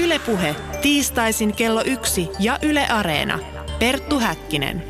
[0.00, 3.38] Ylepuhe tiistaisin kello yksi ja Yle Areena.
[3.78, 4.82] Perttu Häkkinen.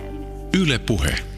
[0.62, 1.29] Ylepuhe.